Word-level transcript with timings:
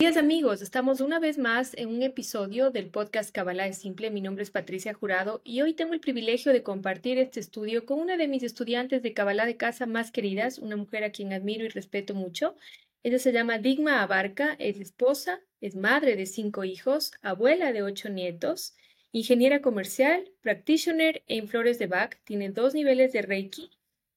Días 0.00 0.16
amigos, 0.16 0.62
estamos 0.62 1.02
una 1.02 1.18
vez 1.18 1.36
más 1.36 1.74
en 1.76 1.90
un 1.90 2.02
episodio 2.02 2.70
del 2.70 2.88
podcast 2.88 3.32
Kabbalah 3.32 3.66
es 3.66 3.76
Simple. 3.76 4.10
Mi 4.10 4.22
nombre 4.22 4.42
es 4.42 4.50
Patricia 4.50 4.94
Jurado 4.94 5.42
y 5.44 5.60
hoy 5.60 5.74
tengo 5.74 5.92
el 5.92 6.00
privilegio 6.00 6.54
de 6.54 6.62
compartir 6.62 7.18
este 7.18 7.38
estudio 7.38 7.84
con 7.84 8.00
una 8.00 8.16
de 8.16 8.26
mis 8.26 8.42
estudiantes 8.42 9.02
de 9.02 9.12
Kabbalah 9.12 9.44
de 9.44 9.58
casa 9.58 9.84
más 9.84 10.10
queridas, 10.10 10.58
una 10.58 10.76
mujer 10.76 11.04
a 11.04 11.12
quien 11.12 11.34
admiro 11.34 11.66
y 11.66 11.68
respeto 11.68 12.14
mucho. 12.14 12.56
Ella 13.02 13.18
se 13.18 13.30
llama 13.30 13.58
Digma 13.58 14.00
Abarca, 14.00 14.56
es 14.58 14.80
esposa, 14.80 15.42
es 15.60 15.76
madre 15.76 16.16
de 16.16 16.24
cinco 16.24 16.64
hijos, 16.64 17.12
abuela 17.20 17.70
de 17.70 17.82
ocho 17.82 18.08
nietos, 18.08 18.74
ingeniera 19.12 19.60
comercial, 19.60 20.24
practitioner 20.40 21.24
en 21.26 21.46
flores 21.46 21.78
de 21.78 21.88
Bach, 21.88 22.16
tiene 22.24 22.48
dos 22.48 22.72
niveles 22.72 23.12
de 23.12 23.20
Reiki 23.20 23.70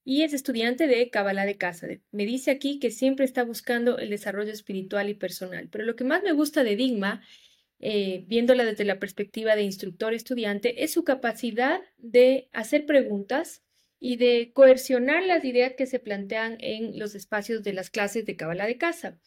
y 0.05 0.23
es 0.23 0.33
estudiante 0.33 0.87
de 0.87 1.09
Kabbalah 1.09 1.45
de 1.45 1.57
casa. 1.57 1.87
Me 2.11 2.25
dice 2.25 2.51
aquí 2.51 2.79
que 2.79 2.91
siempre 2.91 3.25
está 3.25 3.43
buscando 3.43 3.97
el 3.97 4.09
desarrollo 4.09 4.51
espiritual 4.51 5.09
y 5.09 5.13
personal. 5.13 5.69
Pero 5.71 5.85
lo 5.85 5.95
que 5.95 6.03
más 6.03 6.23
me 6.23 6.33
gusta 6.33 6.63
de 6.63 6.75
Digma, 6.75 7.21
eh, 7.79 8.25
viéndola 8.27 8.65
desde 8.65 8.83
la 8.83 8.99
perspectiva 8.99 9.55
de 9.55 9.63
instructor-estudiante, 9.63 10.83
es 10.83 10.91
su 10.91 11.03
capacidad 11.03 11.79
de 11.97 12.49
hacer 12.51 12.85
preguntas 12.85 13.63
y 13.99 14.17
de 14.17 14.51
coercionar 14.53 15.23
las 15.23 15.45
ideas 15.45 15.73
que 15.77 15.85
se 15.85 15.99
plantean 15.99 16.57
en 16.59 16.99
los 16.99 17.15
espacios 17.15 17.63
de 17.63 17.71
las 17.71 17.89
clases 17.89 18.25
de 18.25 18.35
Kabbalah 18.35 18.65
de 18.65 18.77
casa. 18.77 19.17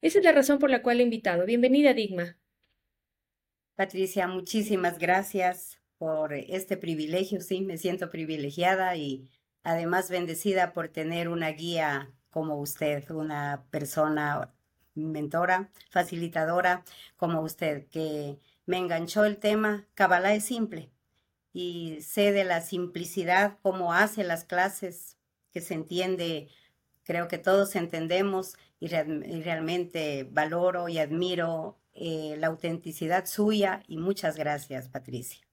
Esa 0.00 0.18
es 0.18 0.24
la 0.24 0.32
razón 0.32 0.58
por 0.58 0.70
la 0.70 0.82
cual 0.82 0.98
he 0.98 1.04
invitado. 1.04 1.46
Bienvenida, 1.46 1.94
Digma. 1.94 2.36
Patricia, 3.76 4.26
muchísimas 4.26 4.98
gracias 4.98 5.80
por 5.98 6.34
este 6.34 6.76
privilegio. 6.76 7.40
Sí, 7.40 7.60
me 7.60 7.78
siento 7.78 8.10
privilegiada 8.10 8.96
y 8.96 9.28
además 9.68 10.08
bendecida 10.10 10.72
por 10.72 10.88
tener 10.88 11.28
una 11.28 11.50
guía 11.50 12.10
como 12.30 12.56
usted, 12.56 13.10
una 13.10 13.64
persona 13.70 14.54
mentora, 14.94 15.70
facilitadora 15.90 16.84
como 17.16 17.42
usted, 17.42 17.86
que 17.88 18.38
me 18.66 18.78
enganchó 18.78 19.24
el 19.24 19.36
tema. 19.36 19.86
Kabbalah 19.94 20.34
es 20.34 20.44
simple 20.44 20.90
y 21.52 22.00
sé 22.00 22.32
de 22.32 22.44
la 22.44 22.60
simplicidad, 22.60 23.58
cómo 23.62 23.92
hace 23.92 24.24
las 24.24 24.44
clases, 24.44 25.16
que 25.52 25.60
se 25.60 25.74
entiende, 25.74 26.48
creo 27.04 27.28
que 27.28 27.38
todos 27.38 27.76
entendemos 27.76 28.56
y, 28.80 28.88
realmente 28.88 30.28
valoro 30.30 30.88
y 30.88 30.98
admiro 30.98 31.78
eh, 31.94 32.36
la 32.38 32.48
autenticidad 32.48 33.26
suya 33.26 33.82
y 33.86 33.98
muchas 33.98 34.36
gracias, 34.36 34.88
Patricia. 34.88 35.47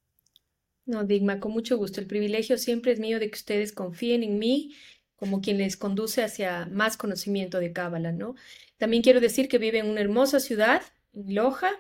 No, 0.86 1.04
Digma, 1.04 1.40
con 1.40 1.52
mucho 1.52 1.78
gusto. 1.78 2.00
El 2.00 2.08
privilegio 2.08 2.58
siempre 2.58 2.92
es 2.92 3.00
mío 3.00 3.20
de 3.20 3.30
que 3.30 3.38
ustedes 3.38 3.74
confíen 3.74 4.24
en 4.24 4.38
mí 4.38 4.76
como 5.16 5.42
quien 5.42 5.58
les 5.58 5.78
conduce 5.78 6.22
hacia 6.24 6.68
más 6.68 6.98
conocimiento 6.98 7.60
de 7.60 7.74
Cábala, 7.74 8.12
¿no? 8.12 8.36
También 8.78 9.02
quiero 9.02 9.20
decir 9.20 9.48
que 9.48 9.58
vive 9.58 9.80
en 9.80 9.88
una 9.90 10.02
hermosa 10.02 10.40
ciudad, 10.40 10.84
en 11.14 11.34
Loja, 11.34 11.72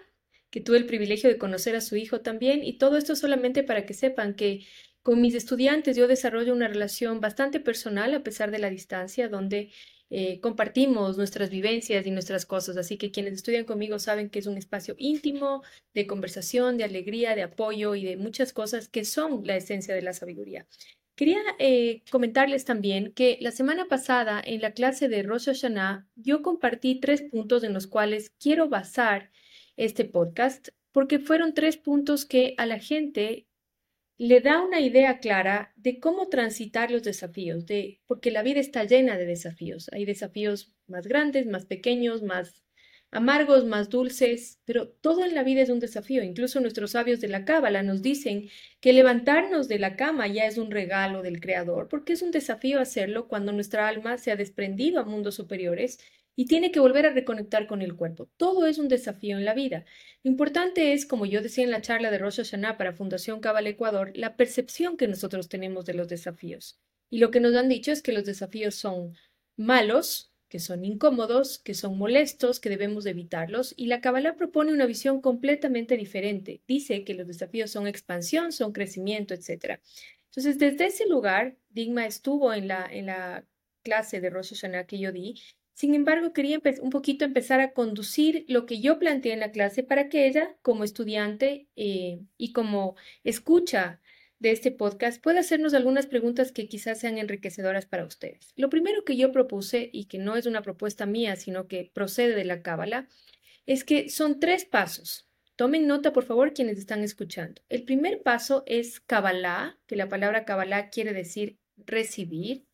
que 0.49 0.61
tuve 0.61 0.77
el 0.77 0.85
privilegio 0.85 1.29
de 1.29 1.37
conocer 1.37 1.75
a 1.75 1.81
su 1.81 1.95
hijo 1.97 2.21
también, 2.21 2.63
y 2.63 2.77
todo 2.77 2.97
esto 2.97 3.15
solamente 3.15 3.61
para 3.63 3.85
que 3.85 3.93
sepan 3.93 4.33
que 4.35 4.65
con 5.03 5.21
mis 5.21 5.35
estudiantes 5.35 5.97
yo 5.97 6.07
desarrollo 6.07 6.53
una 6.53 6.67
relación 6.67 7.19
bastante 7.19 7.59
personal 7.59 8.13
a 8.15 8.23
pesar 8.23 8.49
de 8.51 8.59
la 8.59 8.69
distancia, 8.69 9.27
donde 9.29 9.71
eh, 10.09 10.39
compartimos 10.39 11.17
nuestras 11.17 11.49
vivencias 11.49 12.05
y 12.05 12.11
nuestras 12.11 12.45
cosas. 12.45 12.77
Así 12.77 12.97
que 12.97 13.11
quienes 13.11 13.33
estudian 13.33 13.65
conmigo 13.65 13.99
saben 13.99 14.29
que 14.29 14.39
es 14.39 14.47
un 14.47 14.57
espacio 14.57 14.95
íntimo 14.97 15.63
de 15.93 16.07
conversación, 16.07 16.77
de 16.77 16.83
alegría, 16.83 17.35
de 17.35 17.43
apoyo 17.43 17.95
y 17.95 18.05
de 18.05 18.17
muchas 18.17 18.53
cosas 18.53 18.87
que 18.87 19.05
son 19.05 19.45
la 19.45 19.55
esencia 19.55 19.95
de 19.95 20.01
la 20.01 20.13
sabiduría. 20.13 20.67
Quería 21.15 21.39
eh, 21.59 22.03
comentarles 22.11 22.65
también 22.65 23.13
que 23.13 23.37
la 23.39 23.51
semana 23.51 23.85
pasada 23.85 24.41
en 24.45 24.61
la 24.61 24.71
clase 24.71 25.07
de 25.07 25.23
Rosh 25.23 25.45
Hashanah 25.45 26.05
yo 26.15 26.41
compartí 26.41 26.99
tres 26.99 27.21
puntos 27.21 27.63
en 27.63 27.73
los 27.73 27.87
cuales 27.87 28.31
quiero 28.37 28.67
basar 28.67 29.31
este 29.77 30.03
podcast 30.03 30.69
porque 30.91 31.19
fueron 31.19 31.53
tres 31.53 31.77
puntos 31.77 32.25
que 32.25 32.53
a 32.57 32.65
la 32.65 32.79
gente 32.79 33.47
le 34.17 34.39
da 34.41 34.61
una 34.61 34.79
idea 34.79 35.19
clara 35.19 35.73
de 35.75 35.99
cómo 35.99 36.29
transitar 36.29 36.91
los 36.91 37.03
desafíos, 37.03 37.65
de, 37.65 38.01
porque 38.07 38.31
la 38.31 38.43
vida 38.43 38.59
está 38.59 38.83
llena 38.83 39.17
de 39.17 39.25
desafíos. 39.25 39.89
Hay 39.91 40.05
desafíos 40.05 40.73
más 40.87 41.07
grandes, 41.07 41.47
más 41.47 41.65
pequeños, 41.65 42.23
más 42.23 42.63
amargos, 43.11 43.65
más 43.65 43.89
dulces, 43.89 44.59
pero 44.65 44.89
todo 44.89 45.23
en 45.25 45.35
la 45.35 45.43
vida 45.43 45.61
es 45.61 45.69
un 45.69 45.79
desafío. 45.79 46.23
Incluso 46.23 46.59
nuestros 46.59 46.91
sabios 46.91 47.21
de 47.21 47.27
la 47.29 47.45
Cábala 47.45 47.83
nos 47.83 48.01
dicen 48.01 48.49
que 48.81 48.93
levantarnos 48.93 49.67
de 49.67 49.79
la 49.79 49.95
cama 49.95 50.27
ya 50.27 50.45
es 50.45 50.57
un 50.57 50.71
regalo 50.71 51.21
del 51.21 51.39
Creador, 51.39 51.87
porque 51.87 52.13
es 52.13 52.21
un 52.21 52.31
desafío 52.31 52.79
hacerlo 52.79 53.27
cuando 53.27 53.51
nuestra 53.53 53.87
alma 53.87 54.17
se 54.17 54.31
ha 54.31 54.35
desprendido 54.35 54.99
a 54.99 55.05
mundos 55.05 55.35
superiores 55.35 55.99
y 56.35 56.45
tiene 56.45 56.71
que 56.71 56.79
volver 56.79 57.05
a 57.05 57.11
reconectar 57.11 57.67
con 57.67 57.81
el 57.81 57.95
cuerpo. 57.95 58.29
Todo 58.37 58.67
es 58.67 58.77
un 58.77 58.87
desafío 58.87 59.37
en 59.37 59.45
la 59.45 59.53
vida. 59.53 59.85
Lo 60.23 60.31
importante 60.31 60.93
es, 60.93 61.05
como 61.05 61.25
yo 61.25 61.41
decía 61.41 61.63
en 61.63 61.71
la 61.71 61.81
charla 61.81 62.11
de 62.11 62.17
Rosh 62.17 62.37
Hashanah 62.37 62.77
para 62.77 62.93
Fundación 62.93 63.39
Cabal 63.39 63.67
Ecuador, 63.67 64.11
la 64.15 64.35
percepción 64.35 64.97
que 64.97 65.07
nosotros 65.07 65.47
tenemos 65.47 65.85
de 65.85 65.93
los 65.93 66.07
desafíos. 66.07 66.79
Y 67.09 67.19
lo 67.19 67.31
que 67.31 67.39
nos 67.39 67.55
han 67.55 67.69
dicho 67.69 67.91
es 67.91 68.01
que 68.01 68.11
los 68.11 68.25
desafíos 68.25 68.75
son 68.75 69.15
malos, 69.55 70.33
que 70.49 70.59
son 70.59 70.83
incómodos, 70.85 71.59
que 71.59 71.73
son 71.73 71.97
molestos, 71.97 72.59
que 72.59 72.69
debemos 72.69 73.05
evitarlos, 73.05 73.73
y 73.77 73.87
la 73.87 74.01
Kabbalah 74.01 74.35
propone 74.35 74.73
una 74.73 74.85
visión 74.85 75.21
completamente 75.21 75.97
diferente. 75.97 76.61
Dice 76.67 77.03
que 77.03 77.13
los 77.13 77.27
desafíos 77.27 77.71
son 77.71 77.87
expansión, 77.87 78.51
son 78.51 78.71
crecimiento, 78.71 79.33
etc. 79.33 79.79
Entonces, 80.25 80.59
desde 80.59 80.87
ese 80.87 81.07
lugar, 81.07 81.55
Digma 81.69 82.05
estuvo 82.05 82.53
en 82.53 82.67
la, 82.67 82.85
en 82.91 83.07
la 83.07 83.45
clase 83.83 84.19
de 84.19 84.29
Rosh 84.29 84.49
Hashanah 84.49 84.85
que 84.85 84.99
yo 84.99 85.11
di 85.11 85.35
sin 85.75 85.93
embargo, 85.93 86.31
quería 86.31 86.61
un 86.81 86.89
poquito 86.89 87.25
empezar 87.25 87.59
a 87.59 87.73
conducir 87.73 88.45
lo 88.47 88.65
que 88.65 88.79
yo 88.79 88.97
planteé 88.97 89.33
en 89.33 89.41
la 89.41 89.51
clase 89.51 89.83
para 89.83 90.07
que 90.07 90.25
ella, 90.25 90.55
como 90.61 90.85
estudiante 90.85 91.67
eh, 91.75 92.21
y 92.37 92.53
como 92.53 92.95
escucha 93.25 93.99
de 94.39 94.51
este 94.51 94.71
podcast, 94.71 95.21
pueda 95.21 95.41
hacernos 95.41 95.73
algunas 95.73 96.07
preguntas 96.07 96.53
que 96.53 96.69
quizás 96.69 97.01
sean 97.01 97.17
enriquecedoras 97.17 97.85
para 97.85 98.05
ustedes. 98.05 98.53
Lo 98.55 98.69
primero 98.69 99.03
que 99.03 99.17
yo 99.17 99.33
propuse, 99.33 99.89
y 99.91 100.05
que 100.05 100.17
no 100.17 100.37
es 100.37 100.45
una 100.45 100.61
propuesta 100.61 101.05
mía, 101.05 101.35
sino 101.35 101.67
que 101.67 101.91
procede 101.93 102.35
de 102.35 102.45
la 102.45 102.61
Cábala, 102.61 103.09
es 103.65 103.83
que 103.83 104.07
son 104.07 104.39
tres 104.39 104.63
pasos. 104.63 105.27
Tomen 105.57 105.87
nota, 105.87 106.13
por 106.13 106.23
favor, 106.23 106.53
quienes 106.53 106.77
están 106.77 107.03
escuchando. 107.03 107.61
El 107.67 107.83
primer 107.83 108.21
paso 108.21 108.63
es 108.65 109.01
Kabbalah, 109.01 109.77
que 109.87 109.97
la 109.97 110.07
palabra 110.07 110.45
Kabbalah 110.45 110.89
quiere 110.89 111.11
decir 111.11 111.57
recibir. 111.75 112.64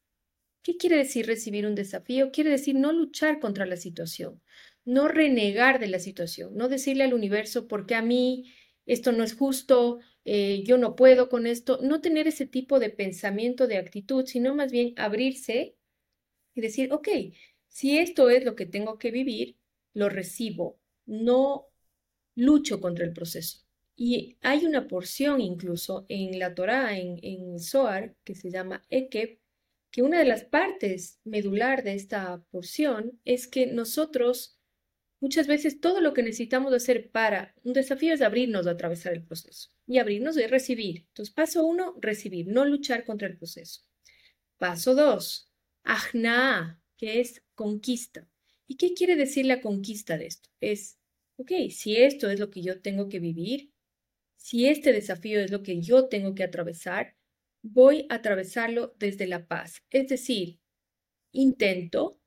¿Qué 0.63 0.77
quiere 0.77 0.97
decir 0.97 1.25
recibir 1.25 1.65
un 1.65 1.75
desafío? 1.75 2.31
Quiere 2.31 2.51
decir 2.51 2.75
no 2.75 2.91
luchar 2.93 3.39
contra 3.39 3.65
la 3.65 3.77
situación, 3.77 4.41
no 4.85 5.07
renegar 5.07 5.79
de 5.79 5.87
la 5.87 5.99
situación, 5.99 6.55
no 6.55 6.69
decirle 6.69 7.03
al 7.03 7.13
universo, 7.13 7.67
porque 7.67 7.95
a 7.95 8.01
mí 8.01 8.53
esto 8.85 9.11
no 9.11 9.23
es 9.23 9.33
justo, 9.35 9.99
eh, 10.25 10.63
yo 10.65 10.77
no 10.77 10.95
puedo 10.95 11.29
con 11.29 11.47
esto, 11.47 11.79
no 11.81 12.01
tener 12.01 12.27
ese 12.27 12.45
tipo 12.45 12.79
de 12.79 12.89
pensamiento, 12.89 13.67
de 13.67 13.77
actitud, 13.77 14.25
sino 14.25 14.53
más 14.55 14.71
bien 14.71 14.93
abrirse 14.97 15.77
y 16.55 16.61
decir, 16.61 16.91
ok, 16.93 17.07
si 17.67 17.97
esto 17.97 18.29
es 18.29 18.43
lo 18.45 18.55
que 18.55 18.65
tengo 18.65 18.99
que 18.99 19.11
vivir, 19.11 19.57
lo 19.93 20.09
recibo, 20.09 20.79
no 21.05 21.67
lucho 22.35 22.81
contra 22.81 23.05
el 23.05 23.13
proceso. 23.13 23.59
Y 23.95 24.37
hay 24.41 24.65
una 24.65 24.87
porción 24.87 25.41
incluso 25.41 26.05
en 26.09 26.39
la 26.39 26.55
Torá, 26.55 26.97
en, 26.97 27.19
en 27.23 27.59
Zohar, 27.59 28.15
que 28.23 28.35
se 28.35 28.51
llama 28.51 28.83
Ekeb, 28.89 29.39
que 29.91 30.01
una 30.01 30.19
de 30.19 30.25
las 30.25 30.43
partes 30.45 31.19
medular 31.23 31.83
de 31.83 31.93
esta 31.93 32.43
porción 32.49 33.19
es 33.25 33.47
que 33.47 33.67
nosotros 33.67 34.57
muchas 35.19 35.47
veces 35.47 35.79
todo 35.79 36.01
lo 36.01 36.13
que 36.13 36.23
necesitamos 36.23 36.73
hacer 36.73 37.11
para 37.11 37.53
un 37.63 37.73
desafío 37.73 38.13
es 38.13 38.21
abrirnos 38.21 38.65
a 38.65 38.71
atravesar 38.71 39.13
el 39.13 39.23
proceso 39.23 39.69
y 39.85 39.99
abrirnos 39.99 40.37
es 40.37 40.49
recibir. 40.49 41.05
Entonces, 41.09 41.33
paso 41.33 41.65
uno, 41.65 41.95
recibir, 41.99 42.47
no 42.47 42.65
luchar 42.65 43.05
contra 43.05 43.27
el 43.27 43.37
proceso. 43.37 43.81
Paso 44.57 44.95
dos, 44.95 45.51
ajna, 45.83 46.81
que 46.97 47.19
es 47.19 47.43
conquista. 47.55 48.27
¿Y 48.67 48.77
qué 48.77 48.93
quiere 48.93 49.15
decir 49.15 49.45
la 49.45 49.59
conquista 49.59 50.17
de 50.17 50.27
esto? 50.27 50.49
Es, 50.61 50.97
ok, 51.35 51.51
si 51.69 51.97
esto 51.97 52.29
es 52.29 52.39
lo 52.39 52.49
que 52.49 52.61
yo 52.61 52.81
tengo 52.81 53.09
que 53.09 53.19
vivir, 53.19 53.73
si 54.37 54.67
este 54.67 54.93
desafío 54.93 55.41
es 55.41 55.51
lo 55.51 55.61
que 55.61 55.81
yo 55.81 56.07
tengo 56.07 56.33
que 56.33 56.43
atravesar, 56.43 57.15
voy 57.61 58.05
a 58.09 58.15
atravesarlo 58.15 58.95
desde 58.99 59.27
la 59.27 59.47
paz. 59.47 59.83
Es 59.89 60.07
decir, 60.07 60.59
intento 61.31 62.21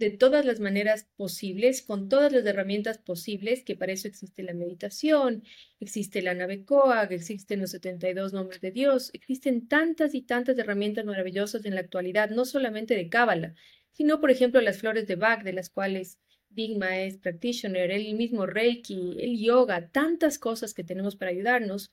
de 0.00 0.10
todas 0.10 0.46
las 0.46 0.60
maneras 0.60 1.10
posibles, 1.16 1.82
con 1.82 2.08
todas 2.08 2.32
las 2.32 2.46
herramientas 2.46 2.96
posibles, 2.96 3.62
que 3.62 3.76
para 3.76 3.92
eso 3.92 4.08
existe 4.08 4.42
la 4.42 4.54
meditación, 4.54 5.44
existe 5.78 6.22
la 6.22 6.32
nave 6.32 6.64
Coag, 6.64 7.12
existen 7.12 7.60
los 7.60 7.72
72 7.72 8.32
nombres 8.32 8.62
de 8.62 8.70
Dios, 8.70 9.10
existen 9.12 9.68
tantas 9.68 10.14
y 10.14 10.22
tantas 10.22 10.56
herramientas 10.58 11.04
maravillosas 11.04 11.66
en 11.66 11.74
la 11.74 11.82
actualidad, 11.82 12.30
no 12.30 12.46
solamente 12.46 12.94
de 12.96 13.10
Cábala, 13.10 13.54
sino, 13.92 14.22
por 14.22 14.30
ejemplo, 14.30 14.62
las 14.62 14.78
flores 14.78 15.06
de 15.06 15.16
Bach, 15.16 15.42
de 15.42 15.52
las 15.52 15.68
cuales 15.68 16.18
Digma 16.48 16.98
es 16.98 17.18
practitioner, 17.18 17.90
el 17.90 18.14
mismo 18.14 18.46
Reiki, 18.46 19.16
el 19.20 19.38
yoga, 19.38 19.90
tantas 19.90 20.38
cosas 20.38 20.72
que 20.72 20.82
tenemos 20.82 21.14
para 21.14 21.30
ayudarnos. 21.30 21.92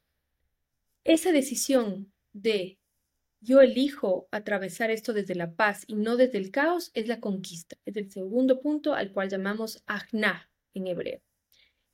Esa 1.03 1.33
decisión 1.33 2.13
de 2.41 2.77
yo 3.39 3.61
elijo 3.61 4.27
atravesar 4.31 4.89
esto 4.91 5.13
desde 5.13 5.35
la 5.35 5.53
paz 5.55 5.83
y 5.87 5.95
no 5.95 6.17
desde 6.17 6.37
el 6.37 6.51
caos 6.51 6.91
es 6.93 7.07
la 7.07 7.19
conquista. 7.19 7.77
Es 7.85 7.95
el 7.95 8.11
segundo 8.11 8.59
punto 8.59 8.93
al 8.93 9.11
cual 9.11 9.29
llamamos 9.29 9.83
ajna 9.85 10.49
en 10.73 10.87
hebreo. 10.87 11.21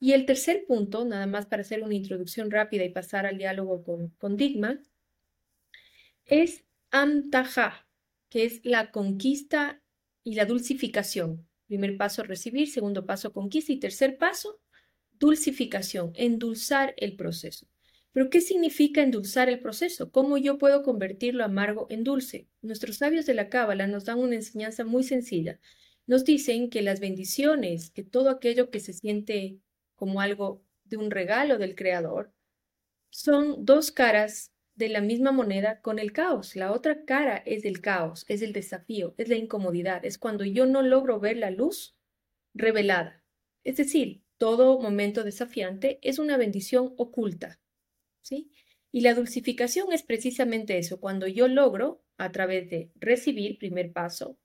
Y 0.00 0.12
el 0.12 0.26
tercer 0.26 0.64
punto, 0.66 1.04
nada 1.04 1.26
más 1.26 1.46
para 1.46 1.62
hacer 1.62 1.82
una 1.82 1.94
introducción 1.94 2.50
rápida 2.50 2.84
y 2.84 2.90
pasar 2.90 3.26
al 3.26 3.38
diálogo 3.38 3.84
con, 3.84 4.08
con 4.18 4.36
Digma, 4.36 4.80
es 6.24 6.64
Amtaja, 6.90 7.86
que 8.28 8.44
es 8.44 8.60
la 8.64 8.90
conquista 8.90 9.82
y 10.22 10.34
la 10.34 10.46
dulcificación. 10.46 11.46
Primer 11.66 11.96
paso, 11.96 12.22
recibir, 12.22 12.70
segundo 12.70 13.06
paso, 13.06 13.32
conquista 13.32 13.72
y 13.72 13.78
tercer 13.78 14.18
paso, 14.18 14.60
dulcificación, 15.18 16.12
endulzar 16.14 16.94
el 16.96 17.16
proceso. 17.16 17.66
Pero 18.14 18.30
¿qué 18.30 18.40
significa 18.40 19.02
endulzar 19.02 19.48
el 19.48 19.58
proceso? 19.58 20.12
¿Cómo 20.12 20.38
yo 20.38 20.56
puedo 20.56 20.84
convertirlo 20.84 21.44
amargo 21.44 21.88
en 21.90 22.04
dulce? 22.04 22.46
Nuestros 22.62 22.98
sabios 22.98 23.26
de 23.26 23.34
la 23.34 23.48
Cábala 23.48 23.88
nos 23.88 24.04
dan 24.04 24.20
una 24.20 24.36
enseñanza 24.36 24.84
muy 24.84 25.02
sencilla. 25.02 25.58
Nos 26.06 26.24
dicen 26.24 26.70
que 26.70 26.80
las 26.80 27.00
bendiciones, 27.00 27.90
que 27.90 28.04
todo 28.04 28.30
aquello 28.30 28.70
que 28.70 28.78
se 28.78 28.92
siente 28.92 29.58
como 29.96 30.20
algo 30.20 30.62
de 30.84 30.96
un 30.96 31.10
regalo 31.10 31.58
del 31.58 31.74
Creador, 31.74 32.32
son 33.10 33.64
dos 33.64 33.90
caras 33.90 34.52
de 34.76 34.90
la 34.90 35.00
misma 35.00 35.32
moneda 35.32 35.80
con 35.80 35.98
el 35.98 36.12
caos. 36.12 36.54
La 36.54 36.70
otra 36.70 37.04
cara 37.04 37.38
es 37.38 37.64
el 37.64 37.80
caos, 37.80 38.26
es 38.28 38.42
el 38.42 38.52
desafío, 38.52 39.14
es 39.18 39.28
la 39.28 39.36
incomodidad, 39.36 40.04
es 40.04 40.18
cuando 40.18 40.44
yo 40.44 40.66
no 40.66 40.82
logro 40.82 41.18
ver 41.18 41.36
la 41.36 41.50
luz 41.50 41.96
revelada. 42.54 43.24
Es 43.64 43.76
decir, 43.76 44.22
todo 44.38 44.78
momento 44.80 45.24
desafiante 45.24 45.98
es 46.00 46.20
una 46.20 46.36
bendición 46.36 46.94
oculta. 46.96 47.58
Y 48.92 49.00
la 49.00 49.14
dulcificación 49.14 49.92
es 49.92 50.02
precisamente 50.02 50.78
eso, 50.78 51.00
cuando 51.00 51.26
yo 51.26 51.48
logro, 51.48 52.02
a 52.16 52.30
través 52.30 52.70
de 52.70 52.90
recibir, 52.94 53.58
primer 53.58 53.92
paso, 53.92 54.38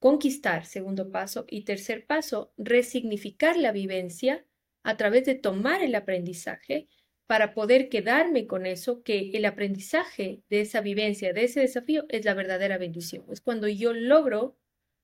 conquistar, 0.00 0.66
segundo 0.66 1.10
paso, 1.12 1.46
y 1.48 1.64
tercer 1.64 2.06
paso, 2.06 2.52
resignificar 2.56 3.56
la 3.56 3.70
vivencia 3.70 4.44
a 4.82 4.96
través 4.96 5.24
de 5.24 5.36
tomar 5.36 5.82
el 5.82 5.94
aprendizaje 5.94 6.88
para 7.28 7.54
poder 7.54 7.88
quedarme 7.88 8.46
con 8.46 8.66
eso, 8.66 9.02
que 9.02 9.30
el 9.32 9.44
aprendizaje 9.44 10.42
de 10.50 10.60
esa 10.62 10.80
vivencia, 10.80 11.32
de 11.32 11.44
ese 11.44 11.60
desafío, 11.60 12.04
es 12.08 12.24
la 12.24 12.34
verdadera 12.34 12.78
bendición. 12.78 13.24
Es 13.30 13.40
cuando 13.40 13.68
yo 13.68 13.92
logro 13.92 14.58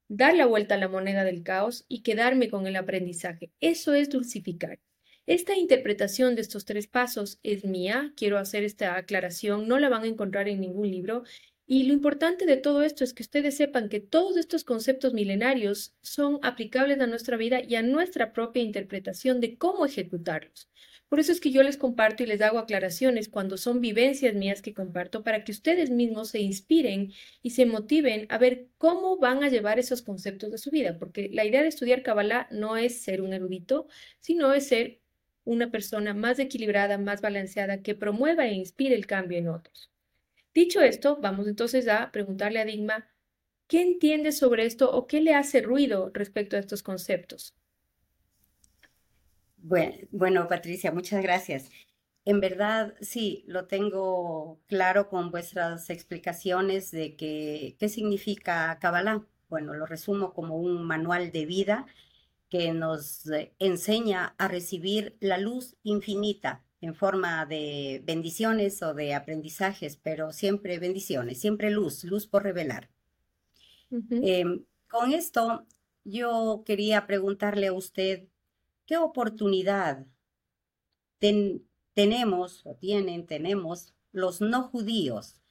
dar 0.08 0.34
la 0.34 0.46
vuelta 0.46 0.74
a 0.74 0.78
la 0.78 0.88
moneda 0.88 1.24
del 1.24 1.42
caos 1.42 1.84
y 1.88 2.02
quedarme 2.02 2.50
con 2.50 2.66
el 2.66 2.76
aprendizaje. 2.76 3.52
Eso 3.60 3.94
es 3.94 4.10
dulcificar. 4.10 4.80
Esta 5.28 5.54
interpretación 5.54 6.36
de 6.36 6.40
estos 6.40 6.64
tres 6.64 6.86
pasos 6.86 7.38
es 7.42 7.62
mía, 7.62 8.14
quiero 8.16 8.38
hacer 8.38 8.64
esta 8.64 8.96
aclaración, 8.96 9.68
no 9.68 9.78
la 9.78 9.90
van 9.90 10.04
a 10.04 10.06
encontrar 10.06 10.48
en 10.48 10.58
ningún 10.58 10.90
libro. 10.90 11.22
Y 11.66 11.82
lo 11.82 11.92
importante 11.92 12.46
de 12.46 12.56
todo 12.56 12.82
esto 12.82 13.04
es 13.04 13.12
que 13.12 13.24
ustedes 13.24 13.54
sepan 13.54 13.90
que 13.90 14.00
todos 14.00 14.38
estos 14.38 14.64
conceptos 14.64 15.12
milenarios 15.12 15.94
son 16.00 16.38
aplicables 16.42 16.98
a 17.00 17.06
nuestra 17.06 17.36
vida 17.36 17.60
y 17.60 17.74
a 17.74 17.82
nuestra 17.82 18.32
propia 18.32 18.62
interpretación 18.62 19.38
de 19.42 19.58
cómo 19.58 19.84
ejecutarlos. 19.84 20.70
Por 21.10 21.20
eso 21.20 21.32
es 21.32 21.40
que 21.40 21.50
yo 21.50 21.62
les 21.62 21.78
comparto 21.78 22.22
y 22.22 22.26
les 22.26 22.40
hago 22.42 22.58
aclaraciones 22.58 23.28
cuando 23.28 23.56
son 23.56 23.80
vivencias 23.80 24.34
mías 24.34 24.60
que 24.60 24.74
comparto 24.74 25.24
para 25.24 25.42
que 25.42 25.52
ustedes 25.52 25.90
mismos 25.90 26.30
se 26.30 26.40
inspiren 26.40 27.12
y 27.42 27.50
se 27.50 27.64
motiven 27.64 28.26
a 28.28 28.36
ver 28.38 28.68
cómo 28.76 29.18
van 29.18 29.42
a 29.42 29.48
llevar 29.48 29.78
esos 29.78 30.02
conceptos 30.02 30.50
de 30.50 30.58
su 30.58 30.70
vida, 30.70 30.98
porque 30.98 31.30
la 31.32 31.46
idea 31.46 31.62
de 31.62 31.68
estudiar 31.68 32.02
Kabbalah 32.02 32.48
no 32.50 32.76
es 32.76 33.02
ser 33.02 33.22
un 33.22 33.32
erudito, 33.32 33.88
sino 34.20 34.52
es 34.52 34.68
ser 34.68 34.97
una 35.48 35.70
persona 35.70 36.12
más 36.12 36.38
equilibrada, 36.38 36.98
más 36.98 37.22
balanceada, 37.22 37.82
que 37.82 37.94
promueva 37.94 38.46
e 38.46 38.52
inspire 38.52 38.94
el 38.94 39.06
cambio 39.06 39.38
en 39.38 39.48
otros. 39.48 39.90
Dicho 40.52 40.82
esto, 40.82 41.18
vamos 41.22 41.48
entonces 41.48 41.88
a 41.88 42.12
preguntarle 42.12 42.60
a 42.60 42.66
Digma, 42.66 43.08
¿qué 43.66 43.80
entiende 43.80 44.32
sobre 44.32 44.66
esto 44.66 44.90
o 44.92 45.06
qué 45.06 45.22
le 45.22 45.34
hace 45.34 45.62
ruido 45.62 46.10
respecto 46.12 46.56
a 46.56 46.58
estos 46.58 46.82
conceptos? 46.82 47.54
Bueno, 49.56 50.48
Patricia, 50.48 50.92
muchas 50.92 51.22
gracias. 51.22 51.70
En 52.26 52.40
verdad, 52.40 52.94
sí, 53.00 53.44
lo 53.46 53.66
tengo 53.66 54.60
claro 54.66 55.08
con 55.08 55.30
vuestras 55.30 55.88
explicaciones 55.88 56.90
de 56.90 57.16
que, 57.16 57.74
qué 57.78 57.88
significa 57.88 58.78
Kabbalah. 58.80 59.24
Bueno, 59.48 59.72
lo 59.72 59.86
resumo 59.86 60.34
como 60.34 60.56
un 60.56 60.86
manual 60.86 61.32
de 61.32 61.46
vida 61.46 61.86
que 62.48 62.72
nos 62.72 63.26
eh, 63.30 63.54
enseña 63.58 64.34
a 64.38 64.48
recibir 64.48 65.16
la 65.20 65.38
luz 65.38 65.76
infinita 65.82 66.64
en 66.80 66.94
forma 66.94 67.44
de 67.46 68.02
bendiciones 68.04 68.82
o 68.82 68.94
de 68.94 69.14
aprendizajes, 69.14 69.96
pero 69.96 70.32
siempre 70.32 70.78
bendiciones, 70.78 71.40
siempre 71.40 71.70
luz, 71.70 72.04
luz 72.04 72.26
por 72.26 72.44
revelar. 72.44 72.88
Em, 73.90 74.64
con 74.86 75.12
esto, 75.12 75.66
yo 76.04 76.62
quería 76.64 77.06
preguntarle 77.06 77.68
a 77.68 77.72
usted 77.72 78.28
¿Qué 78.88 78.96
oportunidad 78.96 80.06
tenemos 81.92 82.64
o 82.64 82.74
tienen, 82.74 83.26
tenemos 83.26 83.92
los 84.12 84.40
no 84.40 84.62
judíos 84.62 85.42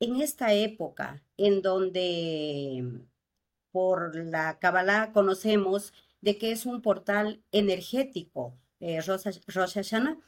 en 0.00 0.22
esta 0.22 0.54
época 0.54 1.22
en 1.36 1.60
donde 1.60 3.02
por 3.70 4.16
la 4.16 4.58
Kabbalah 4.58 5.12
conocemos 5.12 5.92
de 6.20 6.38
que 6.38 6.52
es 6.52 6.66
un 6.66 6.82
portal 6.82 7.42
energético, 7.52 8.56
eh, 8.80 9.00
Rosh, 9.00 9.74
Hashanah? 9.74 10.18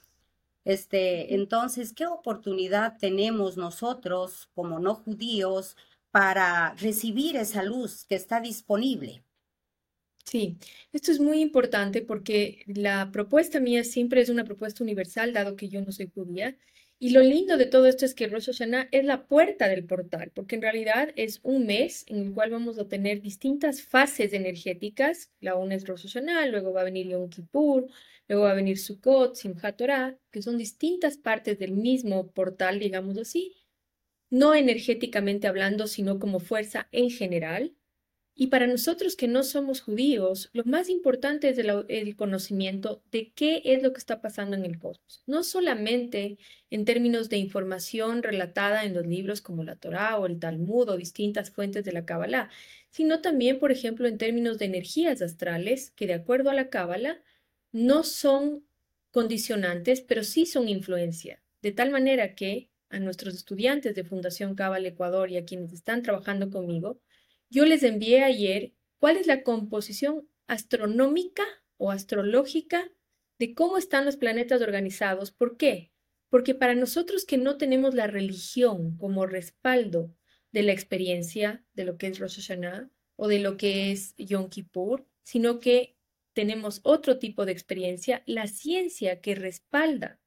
Este, 0.65 1.35
entonces, 1.35 1.93
¿qué 1.93 2.07
oportunidad 2.07 2.99
tenemos 2.99 3.57
nosotros 3.57 4.51
como 4.55 4.79
no 4.81 4.95
judíos 4.97 5.77
para 6.11 6.75
recibir 6.75 7.37
esa 7.37 7.63
luz 7.63 8.05
que 8.05 8.17
está 8.17 8.41
disponible? 8.41 9.25
Sí, 10.25 10.59
esto 10.93 11.11
es 11.11 11.21
muy 11.21 11.41
importante 11.41 12.03
porque 12.03 12.63
la 12.67 13.11
propuesta 13.11 13.61
mía 13.61 13.83
siempre 13.83 14.21
es 14.21 14.29
una 14.29 14.45
propuesta 14.45 14.85
universal, 14.85 15.33
dado 15.33 15.57
que 15.57 15.71
yo 15.71 15.81
no 15.81 15.91
soy 15.91 16.11
judía. 16.15 16.55
Y 17.01 17.11
lo 17.11 17.21
lindo 17.23 17.57
de 17.57 17.67
todo 17.67 17.87
esto 17.87 18.05
es 18.05 18.15
que 18.15 18.27
Rosh 18.27 18.47
Hashanah 18.47 18.89
es 18.91 19.05
la 19.05 19.27
puerta 19.27 19.69
del 19.69 19.85
portal, 19.85 20.33
porque 20.35 20.57
en 20.57 20.63
realidad 20.63 21.11
es 21.15 21.39
un 21.45 21.67
mes 21.67 22.05
en 22.09 22.19
el 22.19 22.33
cual 22.35 22.51
vamos 22.51 22.79
a 22.79 22.89
tener 22.89 23.21
distintas 23.21 23.83
fases 23.83 24.33
energéticas. 24.33 25.31
La 25.41 25.55
una 25.55 25.77
es 25.77 25.87
Rosh 25.87 26.09
Hashanah, 26.09 26.47
luego 26.47 26.73
va 26.73 26.81
a 26.81 26.85
venir 26.85 27.09
Yom 27.09 27.29
Kippur, 27.29 27.87
luego 28.27 28.45
va 28.45 28.51
a 28.51 28.55
venir 28.55 28.79
Sukkot, 28.79 29.37
Simchat 29.37 29.77
Torah, 29.77 30.19
que 30.33 30.43
son 30.43 30.59
distintas 30.59 31.17
partes 31.17 31.59
del 31.61 31.73
mismo 31.73 32.33
portal, 32.33 32.81
digamos 32.81 33.17
así, 33.17 33.55
no 34.31 34.55
energéticamente 34.55 35.47
hablando, 35.47 35.87
sino 35.87 36.19
como 36.19 36.41
fuerza 36.41 36.89
en 36.93 37.11
general. 37.11 37.75
Y 38.41 38.47
para 38.47 38.69
nosotros 38.69 39.17
que 39.17 39.27
no 39.27 39.43
somos 39.43 39.81
judíos, 39.81 40.49
lo 40.53 40.63
más 40.63 40.89
importante 40.89 41.49
es 41.49 41.59
el, 41.59 42.15
conocimiento 42.15 43.03
de 43.11 43.33
qué 43.33 43.63
es 43.65 43.83
lo 43.83 43.93
que 43.93 43.99
está 43.99 44.21
pasando 44.21 44.55
en 44.57 44.65
el 44.65 44.79
cosmos. 44.79 45.25
No 45.27 45.43
solamente 45.43 46.39
en 46.71 46.85
términos 46.85 47.31
de 47.31 47.39
información 47.39 48.23
relatada 48.23 48.85
en 48.85 48.95
los 48.95 49.05
libros 49.09 49.41
como 49.41 49.65
la 49.65 49.75
Torá 49.75 50.17
o 50.19 50.27
el 50.27 50.39
Talmud 50.39 50.89
o 50.89 50.97
distintas 50.97 51.51
fuentes 51.51 51.85
de 51.85 51.91
la 51.91 52.07
Kabbalah, 52.07 52.49
sino 52.91 53.23
también, 53.23 53.59
por 53.59 53.73
ejemplo, 53.73 54.07
en 54.07 54.19
términos 54.19 54.59
de 54.59 54.67
energías 54.67 55.21
astrales 55.21 55.91
que 55.97 56.07
de 56.07 56.15
acuerdo 56.15 56.51
a 56.51 56.55
la 56.55 56.71
Kabbalah 56.71 57.21
no 57.73 58.05
son 58.05 58.65
condicionantes, 59.11 60.01
pero 60.01 60.23
sí 60.23 60.47
son 60.47 60.69
influencia. 60.69 61.43
De 61.61 61.73
tal 61.73 61.91
manera 61.91 62.37
que 62.37 62.71
a 62.89 63.01
nuestros 63.01 63.35
estudiantes 63.35 63.97
de 63.97 64.05
Fundación 64.05 64.55
Cabal 64.55 64.87
Ecuador 64.87 65.29
y 65.29 65.39
a 65.39 65.45
quienes 65.45 65.73
están 65.73 66.03
trabajando 66.05 66.51
conmigo, 66.51 67.01
yo 67.51 67.65
les 67.65 67.83
envié 67.83 68.23
ayer 68.23 68.75
cuál 68.99 69.17
es 69.17 69.27
la 69.27 69.43
composición 69.43 70.29
astronómica 70.47 71.45
o 71.77 71.91
astrológica 71.91 72.91
de 73.39 73.55
cómo 73.55 73.79
están 73.79 74.05
los 74.05 74.17
planetas 74.17 74.61
organizados. 74.63 75.31
¿Por 75.31 75.57
qué? 75.57 75.93
Porque 76.29 76.55
para 76.55 76.75
nosotros 76.75 77.25
que 77.25 77.39
no 77.39 77.57
tenemos 77.57 77.95
la 77.95 78.07
religión 78.07 78.97
como 78.97 79.27
respaldo 79.27 80.15
de 80.53 80.63
la 80.63 80.73
experiencia 80.73 81.65
de 81.75 81.85
lo 81.85 81.97
que 81.97 82.09
es 82.09 82.19
Rosh 82.19 82.37
Hashanah 82.37 82.91
o 83.17 83.29
de 83.29 83.39
lo 83.39 83.57
que 83.57 83.93
es 83.93 84.15
Yom 84.17 84.49
Kippur, 84.49 85.07
sino 85.23 85.61
que 85.61 85.97
tenemos 86.35 86.81
otro 86.85 87.19
tipo 87.19 87.47
de 87.47 87.53
experiencia, 87.53 88.23
la 88.27 88.47
ciencia 88.47 89.21
que 89.21 89.35
respalda 89.35 90.21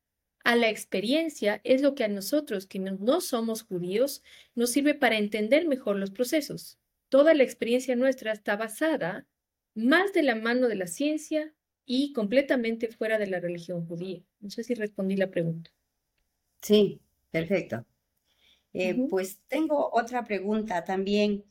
a 0.44 0.56
la 0.56 0.70
experiencia 0.70 1.62
es 1.64 1.82
lo 1.82 1.96
que 1.96 2.04
a 2.04 2.08
nosotros 2.08 2.66
que 2.66 2.80
no, 2.80 3.22
somos 3.22 3.62
judíos 3.62 4.24
nos 4.56 4.72
sirve 4.72 4.96
para 4.96 5.18
entender 5.18 5.68
mejor 5.68 5.98
los 5.98 6.12
procesos 6.12 6.81
toda 7.12 7.34
la 7.34 7.44
experiencia 7.44 7.96
nuestra 7.98 8.32
está 8.32 8.56
basada 8.56 9.28
más 9.76 10.14
de 10.14 10.24
la 10.24 10.36
mano 10.36 10.70
de 10.70 10.76
la 10.76 10.88
ciencia 10.88 11.54
y 11.86 12.14
completamente 12.14 12.88
fuera 12.88 13.20
de 13.20 13.28
la 13.28 13.42
religión 13.42 13.86
judía. 13.86 14.24
No 14.40 14.50
sé 14.50 14.64
si 14.64 14.76
respondí 14.76 15.18
la 15.18 15.30
pregunta. 15.30 15.72
Sí, 16.62 17.02
perfecto. 17.30 17.86
Eh, 18.72 18.96
pues 19.10 19.42
tengo 19.50 19.90
otra 19.92 20.24
pregunta 20.24 20.86
también 20.86 21.44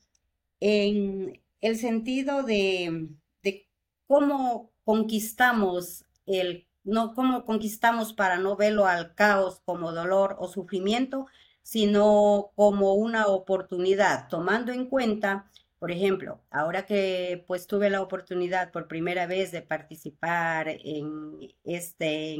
en 0.60 1.38
el 1.60 1.76
sentido 1.76 2.42
de, 2.42 3.08
de 3.42 3.68
cómo 4.06 4.72
conquistamos 4.82 6.06
el, 6.24 6.66
no 6.84 7.14
cómo 7.14 7.44
conquistamos 7.44 8.14
para 8.14 8.38
no 8.38 8.56
verlo 8.56 8.86
al 8.86 9.14
caos 9.14 9.60
como 9.66 9.92
dolor 9.92 10.36
o 10.38 10.48
sufrimiento, 10.48 11.26
sino 11.70 12.50
como 12.56 12.94
una 12.94 13.28
oportunidad, 13.28 14.28
tomando 14.28 14.72
en 14.72 14.86
cuenta 14.86 15.48
Por 15.78 15.90
ejemplo, 15.92 16.42
ahora 16.50 16.84
que 16.84 17.44
pues 17.46 17.66
tuve 17.66 17.88
la 17.90 18.02
oportunidad 18.02 18.70
por 18.72 18.88
primera 18.88 19.26
vez 19.26 19.50
de 19.52 19.62
participar 19.62 20.68
en 20.68 21.38
este, 21.64 22.36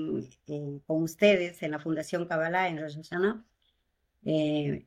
con 0.87 1.03
ustedes 1.05 1.63
en 1.63 1.71
la 1.71 1.79
Fundación 1.79 2.27
Kabbalah 2.27 2.69
en 2.69 2.79
Rosh 2.81 2.99
eh, 4.25 4.87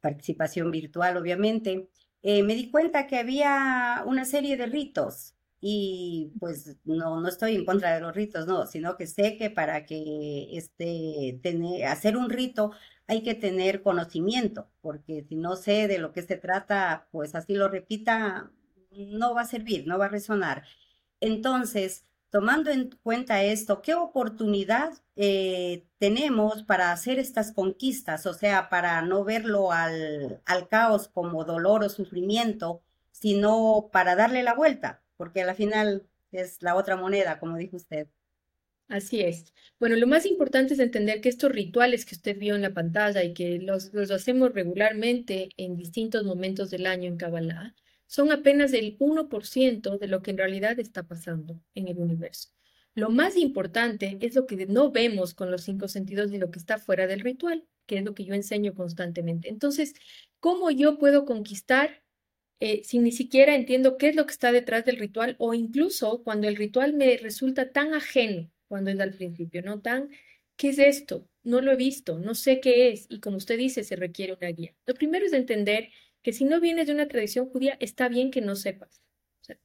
participación 0.00 0.70
virtual 0.70 1.16
obviamente, 1.16 1.88
eh, 2.22 2.42
me 2.42 2.54
di 2.54 2.70
cuenta 2.70 3.06
que 3.06 3.18
había 3.18 4.02
una 4.06 4.24
serie 4.24 4.56
de 4.56 4.66
ritos 4.66 5.34
y 5.60 6.32
pues 6.38 6.76
no, 6.84 7.20
no 7.20 7.28
estoy 7.28 7.56
en 7.56 7.64
contra 7.64 7.94
de 7.94 8.00
los 8.00 8.14
ritos, 8.14 8.46
no, 8.46 8.66
sino 8.66 8.96
que 8.96 9.06
sé 9.06 9.36
que 9.36 9.50
para 9.50 9.86
que 9.86 10.56
este, 10.56 11.40
tener, 11.42 11.86
hacer 11.86 12.16
un 12.16 12.30
rito 12.30 12.72
hay 13.08 13.22
que 13.22 13.34
tener 13.34 13.82
conocimiento, 13.82 14.68
porque 14.80 15.24
si 15.28 15.36
no 15.36 15.56
sé 15.56 15.88
de 15.88 15.98
lo 15.98 16.12
que 16.12 16.22
se 16.22 16.36
trata, 16.36 17.08
pues 17.10 17.34
así 17.34 17.54
lo 17.54 17.68
repita, 17.68 18.52
no 18.92 19.34
va 19.34 19.42
a 19.42 19.46
servir, 19.46 19.86
no 19.86 19.98
va 19.98 20.06
a 20.06 20.08
resonar. 20.10 20.64
Entonces, 21.20 22.06
tomando 22.30 22.70
en 22.70 22.90
cuenta 23.02 23.42
esto, 23.42 23.82
¿qué 23.82 23.94
oportunidad 23.94 24.92
eh, 25.16 25.86
tenemos 25.98 26.62
para 26.64 26.92
hacer 26.92 27.18
estas 27.18 27.52
conquistas? 27.52 28.26
O 28.26 28.34
sea, 28.34 28.68
para 28.68 29.02
no 29.02 29.24
verlo 29.24 29.72
al, 29.72 30.40
al 30.46 30.68
caos 30.68 31.08
como 31.08 31.44
dolor 31.44 31.82
o 31.84 31.88
sufrimiento, 31.88 32.82
sino 33.10 33.88
para 33.92 34.14
darle 34.16 34.42
la 34.42 34.54
vuelta 34.54 35.02
porque 35.18 35.42
al 35.42 35.54
final 35.54 36.06
es 36.32 36.62
la 36.62 36.76
otra 36.76 36.96
moneda, 36.96 37.38
como 37.38 37.58
dijo 37.58 37.76
usted. 37.76 38.08
Así 38.88 39.20
es. 39.20 39.52
Bueno, 39.78 39.96
lo 39.96 40.06
más 40.06 40.24
importante 40.24 40.74
es 40.74 40.80
entender 40.80 41.20
que 41.20 41.28
estos 41.28 41.52
rituales 41.52 42.06
que 42.06 42.14
usted 42.14 42.38
vio 42.38 42.54
en 42.54 42.62
la 42.62 42.72
pantalla 42.72 43.22
y 43.22 43.34
que 43.34 43.58
los, 43.58 43.92
los 43.92 44.10
hacemos 44.10 44.52
regularmente 44.54 45.50
en 45.58 45.76
distintos 45.76 46.24
momentos 46.24 46.70
del 46.70 46.86
año 46.86 47.06
en 47.06 47.18
Kabbalah, 47.18 47.74
son 48.06 48.32
apenas 48.32 48.72
el 48.72 48.96
1% 48.98 49.98
de 49.98 50.08
lo 50.08 50.22
que 50.22 50.30
en 50.30 50.38
realidad 50.38 50.80
está 50.80 51.02
pasando 51.02 51.60
en 51.74 51.88
el 51.88 51.98
universo. 51.98 52.48
Lo 52.94 53.10
más 53.10 53.36
importante 53.36 54.16
es 54.20 54.34
lo 54.34 54.46
que 54.46 54.66
no 54.66 54.90
vemos 54.90 55.34
con 55.34 55.50
los 55.50 55.62
cinco 55.62 55.86
sentidos 55.88 56.32
y 56.32 56.38
lo 56.38 56.50
que 56.50 56.58
está 56.58 56.78
fuera 56.78 57.06
del 57.06 57.20
ritual, 57.20 57.64
que 57.86 57.98
es 57.98 58.04
lo 58.04 58.14
que 58.14 58.24
yo 58.24 58.34
enseño 58.34 58.74
constantemente. 58.74 59.50
Entonces, 59.50 59.92
¿cómo 60.40 60.70
yo 60.70 60.98
puedo 60.98 61.26
conquistar 61.26 62.02
eh, 62.60 62.82
si 62.84 62.98
ni 62.98 63.12
siquiera 63.12 63.54
entiendo 63.54 63.98
qué 63.98 64.08
es 64.08 64.16
lo 64.16 64.26
que 64.26 64.32
está 64.32 64.50
detrás 64.50 64.84
del 64.84 64.96
ritual 64.96 65.36
o 65.38 65.54
incluso 65.54 66.22
cuando 66.24 66.48
el 66.48 66.56
ritual 66.56 66.94
me 66.94 67.16
resulta 67.18 67.70
tan 67.70 67.94
ajeno, 67.94 68.50
cuando 68.68 68.90
es 68.90 69.00
al 69.00 69.14
principio, 69.14 69.62
¿no? 69.62 69.80
Tan, 69.80 70.10
¿qué 70.56 70.70
es 70.70 70.78
esto? 70.78 71.28
No 71.42 71.60
lo 71.60 71.72
he 71.72 71.76
visto, 71.76 72.18
no 72.18 72.34
sé 72.34 72.60
qué 72.60 72.90
es 72.90 73.06
y 73.08 73.20
como 73.20 73.38
usted 73.38 73.58
dice, 73.58 73.84
se 73.84 73.96
requiere 73.96 74.34
una 74.34 74.48
guía. 74.48 74.74
Lo 74.86 74.94
primero 74.94 75.26
es 75.26 75.32
entender 75.32 75.90
que 76.22 76.32
si 76.32 76.44
no 76.44 76.60
vienes 76.60 76.86
de 76.86 76.94
una 76.94 77.08
tradición 77.08 77.48
judía, 77.48 77.76
está 77.80 78.08
bien 78.08 78.30
que 78.30 78.40
no 78.40 78.56
sepas. 78.56 79.02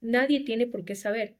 nadie 0.00 0.40
tiene 0.40 0.66
por 0.66 0.84
qué 0.84 0.94
saber. 0.94 1.36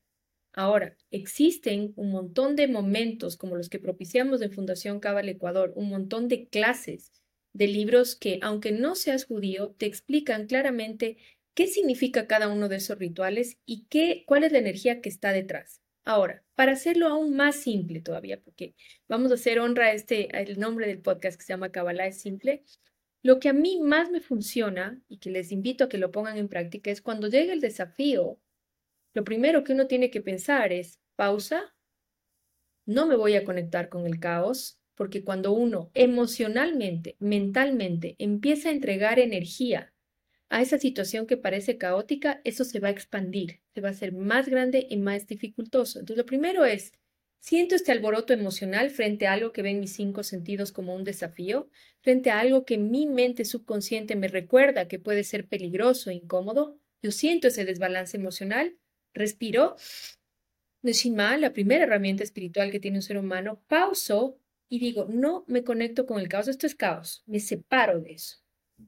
Ahora, 0.52 0.96
existen 1.10 1.92
un 1.96 2.10
montón 2.12 2.56
de 2.56 2.68
momentos 2.68 3.36
como 3.36 3.56
los 3.56 3.68
que 3.68 3.80
propiciamos 3.80 4.40
en 4.42 4.52
Fundación 4.52 5.00
Cabal 5.00 5.28
Ecuador, 5.28 5.72
un 5.76 5.88
montón 5.88 6.28
de 6.28 6.48
clases 6.48 7.12
de 7.52 7.66
libros 7.68 8.16
que, 8.16 8.38
aunque 8.42 8.72
no 8.72 8.94
seas 8.94 9.24
judío, 9.24 9.74
te 9.78 9.86
explican 9.86 10.46
claramente 10.46 11.16
qué 11.54 11.66
significa 11.68 12.26
cada 12.26 12.48
uno 12.48 12.68
de 12.68 12.76
esos 12.76 12.98
rituales 12.98 13.58
y 13.64 13.86
qué, 13.86 14.24
cuál 14.26 14.44
es 14.44 14.52
la 14.52 14.58
energía 14.58 15.00
que 15.00 15.08
está 15.08 15.32
detrás. 15.32 15.83
Ahora, 16.04 16.44
para 16.54 16.72
hacerlo 16.72 17.08
aún 17.08 17.34
más 17.34 17.56
simple 17.56 18.00
todavía, 18.00 18.40
porque 18.40 18.74
vamos 19.08 19.30
a 19.30 19.34
hacer 19.34 19.58
honra 19.58 19.86
a 19.86 19.92
este, 19.92 20.28
el 20.38 20.58
nombre 20.58 20.86
del 20.86 21.00
podcast 21.00 21.38
que 21.38 21.46
se 21.46 21.52
llama 21.52 21.72
Kabbalah 21.72 22.06
es 22.06 22.20
simple, 22.20 22.62
lo 23.22 23.40
que 23.40 23.48
a 23.48 23.54
mí 23.54 23.80
más 23.80 24.10
me 24.10 24.20
funciona 24.20 25.00
y 25.08 25.18
que 25.18 25.30
les 25.30 25.50
invito 25.50 25.84
a 25.84 25.88
que 25.88 25.96
lo 25.96 26.10
pongan 26.10 26.36
en 26.36 26.48
práctica 26.48 26.90
es 26.90 27.00
cuando 27.00 27.28
llega 27.28 27.54
el 27.54 27.60
desafío, 27.60 28.38
lo 29.14 29.24
primero 29.24 29.64
que 29.64 29.72
uno 29.72 29.86
tiene 29.86 30.10
que 30.10 30.20
pensar 30.20 30.74
es 30.74 31.00
pausa, 31.16 31.74
no 32.84 33.06
me 33.06 33.16
voy 33.16 33.34
a 33.34 33.44
conectar 33.44 33.88
con 33.88 34.06
el 34.06 34.20
caos, 34.20 34.78
porque 34.94 35.24
cuando 35.24 35.52
uno 35.52 35.90
emocionalmente, 35.94 37.16
mentalmente 37.18 38.14
empieza 38.18 38.68
a 38.68 38.72
entregar 38.72 39.18
energía 39.18 39.94
a 40.50 40.60
esa 40.60 40.78
situación 40.78 41.26
que 41.26 41.38
parece 41.38 41.78
caótica, 41.78 42.42
eso 42.44 42.64
se 42.64 42.78
va 42.78 42.88
a 42.88 42.92
expandir, 42.92 43.63
se 43.74 43.80
va 43.80 43.88
a 43.88 43.92
hacer 43.92 44.12
más 44.12 44.48
grande 44.48 44.86
y 44.88 44.96
más 44.96 45.26
dificultoso. 45.26 45.98
Entonces, 45.98 46.18
lo 46.18 46.26
primero 46.26 46.64
es, 46.64 46.92
siento 47.40 47.74
este 47.74 47.92
alboroto 47.92 48.32
emocional 48.32 48.90
frente 48.90 49.26
a 49.26 49.32
algo 49.32 49.52
que 49.52 49.62
ven 49.62 49.80
mis 49.80 49.92
cinco 49.94 50.22
sentidos 50.22 50.72
como 50.72 50.94
un 50.94 51.04
desafío, 51.04 51.68
frente 52.00 52.30
a 52.30 52.40
algo 52.40 52.64
que 52.64 52.78
mi 52.78 53.06
mente 53.06 53.44
subconsciente 53.44 54.16
me 54.16 54.28
recuerda 54.28 54.88
que 54.88 54.98
puede 54.98 55.24
ser 55.24 55.48
peligroso 55.48 56.10
e 56.10 56.14
incómodo. 56.14 56.78
Yo 57.02 57.10
siento 57.10 57.48
ese 57.48 57.64
desbalance 57.64 58.16
emocional, 58.16 58.76
respiro. 59.12 59.76
Neshima, 60.82 61.36
la 61.38 61.52
primera 61.52 61.84
herramienta 61.84 62.22
espiritual 62.22 62.70
que 62.70 62.80
tiene 62.80 62.98
un 62.98 63.02
ser 63.02 63.18
humano, 63.18 63.62
pauso 63.68 64.38
y 64.68 64.78
digo, 64.78 65.06
no 65.08 65.44
me 65.48 65.64
conecto 65.64 66.06
con 66.06 66.20
el 66.20 66.28
caos, 66.28 66.48
esto 66.48 66.66
es 66.66 66.74
caos, 66.74 67.22
me 67.26 67.40
separo 67.40 68.00
de 68.00 68.12
eso 68.12 68.44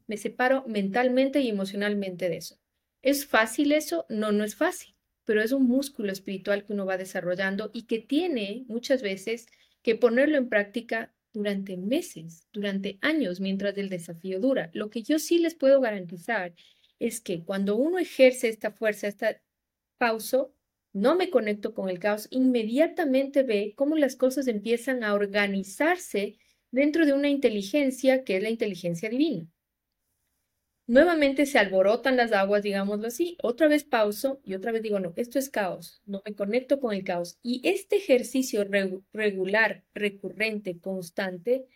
me 0.07 0.17
separo 0.17 0.65
mentalmente 0.67 1.41
y 1.41 1.49
emocionalmente 1.49 2.29
de 2.29 2.39
eso. 2.39 2.59
¿Es 3.07 3.25
fácil 3.25 3.71
eso? 3.71 4.05
No, 4.09 4.33
no 4.33 4.43
es 4.43 4.57
fácil, 4.57 4.97
pero 5.25 5.41
es 5.41 5.53
un 5.53 5.69
músculo 5.69 6.11
espiritual 6.11 6.65
que 6.65 6.73
uno 6.73 6.87
va 6.87 6.97
desarrollando 6.97 7.71
y 7.73 7.87
que 7.87 8.01
tiene 8.01 8.65
muchas 8.67 9.01
veces 9.01 9.47
que 9.83 9.95
ponerlo 9.95 10.39
en 10.39 10.49
práctica 10.49 11.15
durante 11.33 11.77
meses, 11.77 12.49
durante 12.53 12.99
años, 13.03 13.39
mientras 13.39 13.79
el 13.79 13.91
desafío 13.91 14.41
dura. 14.41 14.71
Lo 14.75 14.91
que 14.91 15.05
yo 15.05 15.21
sí 15.21 15.39
les 15.39 15.55
puedo 15.55 15.81
garantizar 15.81 16.53
es 16.99 17.21
que 17.21 17.45
cuando 17.45 17.77
uno 17.77 17.99
ejerce 18.01 18.49
esta 18.49 18.73
fuerza, 18.73 19.07
esta 19.07 19.41
pausa, 19.99 20.49
no 20.93 21.15
me 21.15 21.31
conecto 21.31 21.75
con 21.75 21.89
el 21.89 22.01
caos, 22.01 22.27
inmediatamente 22.33 23.45
ve 23.45 23.75
cómo 23.77 23.95
las 23.95 24.17
cosas 24.17 24.49
empiezan 24.49 25.05
a 25.05 25.15
organizarse 25.15 26.39
dentro 26.73 27.07
de 27.07 27.13
una 27.13 27.29
inteligencia 27.29 28.25
que 28.25 28.39
es 28.39 28.43
la 28.43 28.51
inteligencia 28.51 29.09
divina. 29.09 29.47
Nuevamente 30.89 31.47
se 31.47 31.59
alborotan 31.59 32.17
las 32.17 32.33
aguas, 32.33 32.63
digámoslo 32.63 33.09
así. 33.09 33.37
Otra 33.43 33.67
vez 33.67 33.83
pauso 33.85 34.41
y 34.45 34.55
otra 34.55 34.71
vez 34.71 34.83
digo, 34.83 35.01
no, 35.01 35.13
esto 35.17 35.39
es 35.39 35.51
caos, 35.51 36.01
no 36.07 36.23
me 36.25 36.35
conecto 36.35 36.79
con 36.79 36.95
el 36.95 37.03
caos. 37.03 37.39
Y 37.43 37.61
este 37.65 37.97
ejercicio 37.97 38.65
regular, 39.13 39.85
recurrente, 39.95 40.79
constante, 40.79 41.67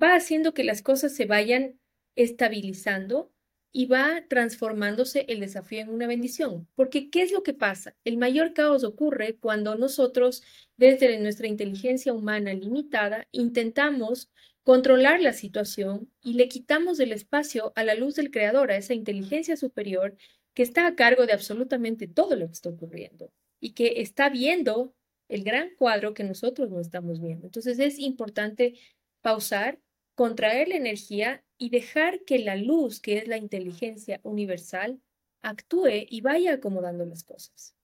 va 0.00 0.14
haciendo 0.16 0.52
que 0.52 0.64
las 0.64 0.82
cosas 0.82 1.14
se 1.14 1.26
vayan 1.26 1.78
estabilizando 2.16 3.32
y 3.70 3.86
va 3.86 4.24
transformándose 4.28 5.26
el 5.28 5.40
desafío 5.40 5.80
en 5.82 5.90
una 5.90 6.06
bendición. 6.06 6.66
Porque, 6.74 7.10
¿qué 7.10 7.22
es 7.22 7.30
lo 7.30 7.42
que 7.42 7.54
pasa? 7.54 7.94
El 8.04 8.16
mayor 8.16 8.52
caos 8.52 8.84
ocurre 8.84 9.36
cuando 9.38 9.76
nosotros, 9.76 10.42
desde 10.76 11.18
nuestra 11.20 11.46
inteligencia 11.46 12.12
humana 12.12 12.52
limitada, 12.54 13.28
intentamos 13.32 14.30
controlar 14.66 15.20
la 15.20 15.32
situación 15.32 16.10
y 16.20 16.32
le 16.32 16.48
quitamos 16.48 16.98
el 16.98 17.12
espacio 17.12 17.72
a 17.76 17.84
la 17.84 17.94
luz 17.94 18.16
del 18.16 18.32
creador, 18.32 18.72
a 18.72 18.76
esa 18.76 18.94
inteligencia 18.94 19.56
superior 19.56 20.16
que 20.54 20.64
está 20.64 20.88
a 20.88 20.96
cargo 20.96 21.24
de 21.24 21.32
absolutamente 21.32 22.08
todo 22.08 22.34
lo 22.34 22.46
que 22.46 22.54
está 22.54 22.70
ocurriendo 22.70 23.32
y 23.60 23.74
que 23.74 24.00
está 24.00 24.28
viendo 24.28 24.92
el 25.28 25.44
gran 25.44 25.70
cuadro 25.76 26.14
que 26.14 26.24
nosotros 26.24 26.68
no 26.68 26.80
estamos 26.80 27.20
viendo. 27.20 27.46
Entonces 27.46 27.78
es 27.78 28.00
importante 28.00 28.74
pausar, 29.20 29.78
contraer 30.16 30.66
la 30.66 30.78
energía 30.78 31.44
y 31.58 31.70
dejar 31.70 32.24
que 32.24 32.40
la 32.40 32.56
luz, 32.56 32.98
que 32.98 33.18
es 33.18 33.28
la 33.28 33.36
inteligencia 33.36 34.18
universal, 34.24 35.00
actúe 35.42 36.06
y 36.08 36.22
vaya 36.22 36.54
acomodando 36.54 37.06
las 37.06 37.22
cosas. 37.22 37.76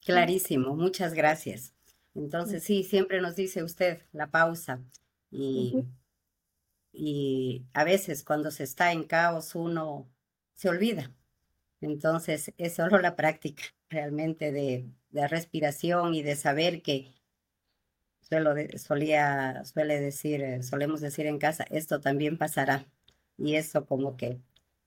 Clarísimo, 0.00 0.74
muchas 0.74 1.14
gracias. 1.14 1.75
Entonces, 2.16 2.64
sí, 2.64 2.82
siempre 2.82 3.20
nos 3.20 3.36
dice 3.36 3.62
usted 3.62 4.02
la 4.12 4.30
pausa 4.30 4.82
y, 5.30 5.84
y 6.92 7.66
a 7.74 7.84
veces 7.84 8.24
cuando 8.24 8.50
se 8.50 8.64
está 8.64 8.92
en 8.92 9.04
caos 9.04 9.54
uno 9.54 10.08
se 10.54 10.68
olvida. 10.68 11.14
Entonces, 11.80 12.52
es 12.56 12.74
solo 12.74 12.98
la 12.98 13.16
práctica 13.16 13.62
realmente 13.90 14.50
de, 14.50 14.88
de 15.10 15.28
respiración 15.28 16.14
y 16.14 16.22
de 16.22 16.36
saber 16.36 16.82
que 16.82 17.12
suelo 18.20 18.54
solía, 18.78 19.62
suele 19.64 20.00
decir, 20.00 20.42
eh, 20.42 20.62
solemos 20.62 21.00
decir 21.00 21.26
en 21.26 21.38
casa, 21.38 21.64
esto 21.70 22.00
también 22.00 22.38
pasará. 22.38 22.86
Y 23.38 23.54
eso 23.56 23.86
como 23.86 24.16
que 24.16 24.40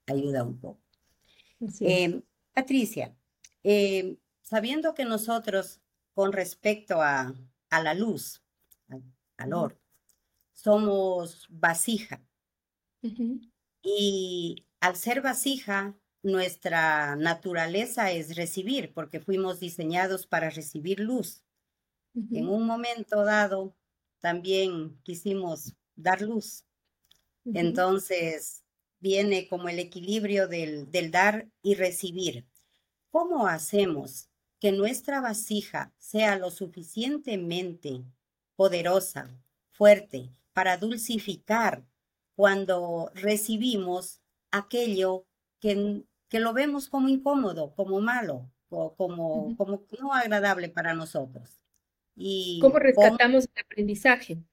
ayuda 0.08 0.44
un 0.44 0.60
poco. 0.60 0.82
Eh, 1.82 2.22
Patricia, 2.54 3.16
eh, 3.64 4.18
sabiendo 4.42 4.94
que 4.94 5.06
nosotros 5.06 5.82
con 6.20 6.34
respecto 6.34 7.02
a, 7.02 7.34
la 7.72 7.94
luz, 7.94 8.44
al 8.90 9.02
calor. 9.38 9.80
Somos 10.52 11.48
vasija. 11.50 12.22
Y 13.82 14.68
al 14.82 14.98
ser 14.98 15.22
vasija, 15.22 15.98
nuestra 16.22 17.16
naturaleza 17.16 18.12
es 18.12 18.36
recibir, 18.36 18.94
porque 18.94 19.22
fuimos 19.22 19.62
diseñados 19.62 20.28
para 20.28 20.50
recibir 20.50 21.00
luz. 21.00 21.46
En 22.14 22.50
un 22.50 22.66
momento 22.66 23.24
dado, 23.24 23.78
también 24.20 25.00
quisimos 25.04 25.74
dar 25.96 26.22
luz. 26.22 26.66
Entonces, 27.46 28.66
viene 29.00 29.48
como 29.48 29.70
el 29.70 29.80
equilibrio 29.80 30.50
del, 30.50 30.92
del 30.92 31.12
dar 31.12 31.48
y 31.62 31.76
recibir. 31.76 32.46
¿Cómo 33.10 33.48
hacemos 33.48 34.29
que 34.60 34.72
nuestra 34.72 35.22
vasija 35.22 35.94
sea 35.98 36.38
lo 36.38 36.52
suficientemente 36.52 38.04
poderosa, 38.56 39.30
fuerte, 39.72 40.30
para 40.54 40.78
dulcificar 40.78 41.86
cuando 42.36 43.12
recibimos 43.16 44.22
aquello 44.52 45.26
que, 45.60 46.04
que 46.28 46.40
lo 46.40 46.54
vemos 46.54 46.90
como 46.90 47.08
incómodo, 47.08 47.74
como 47.76 48.02
malo 48.02 48.50
o 48.70 48.96
como, 48.96 49.56
como 49.58 49.86
no 50.00 50.14
agradable 50.14 50.70
para 50.70 50.94
nosotros. 50.94 51.62
Y 52.16 52.60
¿Cómo 52.62 52.80
rescatamos 52.80 53.46
el 53.46 53.64
aprendizaje? 53.64 54.44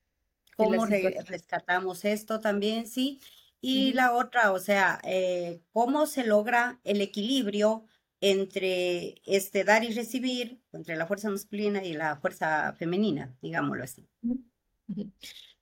¿Cómo 0.56 0.86
rescatamos 0.86 2.04
esto 2.04 2.40
también? 2.40 2.86
Sí. 2.86 3.20
Y 3.60 3.92
la 3.94 4.14
otra, 4.14 4.52
o 4.52 4.58
sea, 4.58 5.00
eh, 5.02 5.60
¿cómo 5.72 6.06
se 6.06 6.24
logra 6.24 6.78
el 6.84 7.00
equilibrio 7.00 7.84
entre 8.20 9.20
este 9.26 9.64
dar 9.64 9.84
y 9.84 9.92
recibir, 9.92 10.60
entre 10.72 10.96
la 10.96 11.06
fuerza 11.06 11.30
masculina 11.30 11.84
y 11.84 11.92
la 11.92 12.16
fuerza 12.16 12.72
femenina, 12.78 13.36
digámoslo 13.42 13.84
así? 13.84 14.06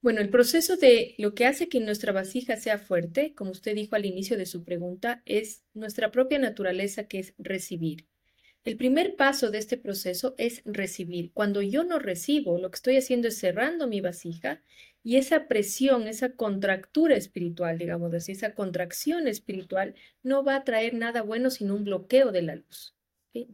Bueno, 0.00 0.20
el 0.20 0.28
proceso 0.28 0.76
de 0.76 1.14
lo 1.16 1.34
que 1.34 1.46
hace 1.46 1.68
que 1.68 1.80
nuestra 1.80 2.12
vasija 2.12 2.56
sea 2.56 2.78
fuerte, 2.78 3.34
como 3.34 3.52
usted 3.52 3.75
dijo 3.75 3.96
al 3.96 4.04
inicio 4.04 4.37
de 4.37 4.46
su 4.46 4.62
pregunta, 4.62 5.23
es 5.25 5.64
nuestra 5.73 6.11
propia 6.11 6.38
naturaleza 6.38 7.08
que 7.08 7.20
es 7.20 7.34
recibir. 7.38 8.06
El 8.64 8.76
primer 8.76 9.16
paso 9.16 9.50
de 9.50 9.58
este 9.58 9.76
proceso 9.76 10.34
es 10.38 10.62
recibir. 10.64 11.32
Cuando 11.32 11.61
yo 11.61 11.84
no 11.84 11.99
recibo, 11.99 12.58
lo 12.58 12.70
que 12.70 12.76
estoy 12.76 12.96
haciendo 12.96 13.28
es 13.28 13.38
cerrando 13.38 13.88
mi 13.88 14.00
vasija 14.00 14.62
y 15.06 15.16
esa 15.16 15.49
presión, 15.49 16.08
esa 16.08 16.30
contractura 16.34 17.14
espiritual, 17.14 17.76
digamos 17.76 18.14
así, 18.14 18.32
esa 18.32 18.54
contracción 18.54 19.28
espiritual 19.28 19.94
no 20.23 20.42
va 20.42 20.56
a 20.56 20.64
traer 20.64 20.94
nada 20.94 21.20
bueno 21.20 21.50
sino 21.50 21.76
un 21.76 21.84
bloqueo 21.84 22.32
de 22.32 22.40
la 22.42 22.56
luz. 22.56 22.96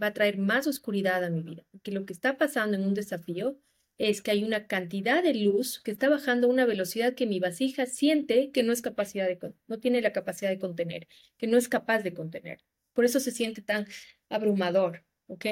Va 0.01 0.09
a 0.09 0.13
traer 0.15 0.39
más 0.39 0.69
oscuridad 0.69 1.25
a 1.25 1.31
mi 1.31 1.43
vida. 1.43 1.65
Porque 1.73 1.91
lo 1.91 2.07
que 2.07 2.13
está 2.13 2.39
pasando 2.39 2.77
en 2.77 2.85
un 2.85 2.95
desafío 2.95 3.59
es 3.99 4.23
que 4.23 4.31
hay 4.31 4.45
una 4.45 4.69
cantidad 4.69 5.25
de 5.25 5.35
luz 5.35 5.81
que 5.81 5.91
está 5.91 6.09
bajando 6.09 6.47
a 6.47 6.51
una 6.51 6.67
velocidad 6.67 7.15
que 7.15 7.27
mi 7.27 7.41
vasija 7.41 7.85
siente 7.87 8.53
que 8.53 8.63
no 8.63 8.73
es 8.73 8.81
capacidad 8.81 9.27
de, 9.27 9.55
no 9.67 9.79
tiene 9.81 10.01
la 10.03 10.13
capacidad 10.13 10.51
de 10.51 10.59
contener, 10.59 11.09
que 11.37 11.49
no 11.49 11.59
es 11.59 11.69
capaz 11.69 12.03
de 12.03 12.15
contener. 12.15 12.61
Por 12.93 13.05
eso 13.05 13.19
se 13.19 13.33
siente 13.33 13.61
tan 13.61 13.87
abrumador, 14.29 15.05
¿ok? 15.27 15.47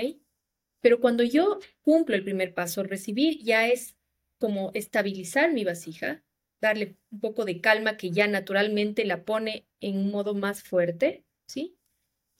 Pero 0.80 1.00
cuando 1.00 1.24
yo 1.24 1.58
cumplo 1.82 2.14
el 2.14 2.24
primer 2.24 2.54
paso, 2.54 2.84
recibir 2.84 3.42
ya 3.42 3.68
es 3.68 3.97
como 4.38 4.70
estabilizar 4.74 5.52
mi 5.52 5.64
vasija, 5.64 6.24
darle 6.60 6.96
un 7.10 7.20
poco 7.20 7.44
de 7.44 7.60
calma 7.60 7.96
que 7.96 8.10
ya 8.10 8.26
naturalmente 8.26 9.04
la 9.04 9.24
pone 9.24 9.68
en 9.80 9.98
un 9.98 10.10
modo 10.10 10.34
más 10.34 10.62
fuerte, 10.62 11.24
¿sí? 11.46 11.78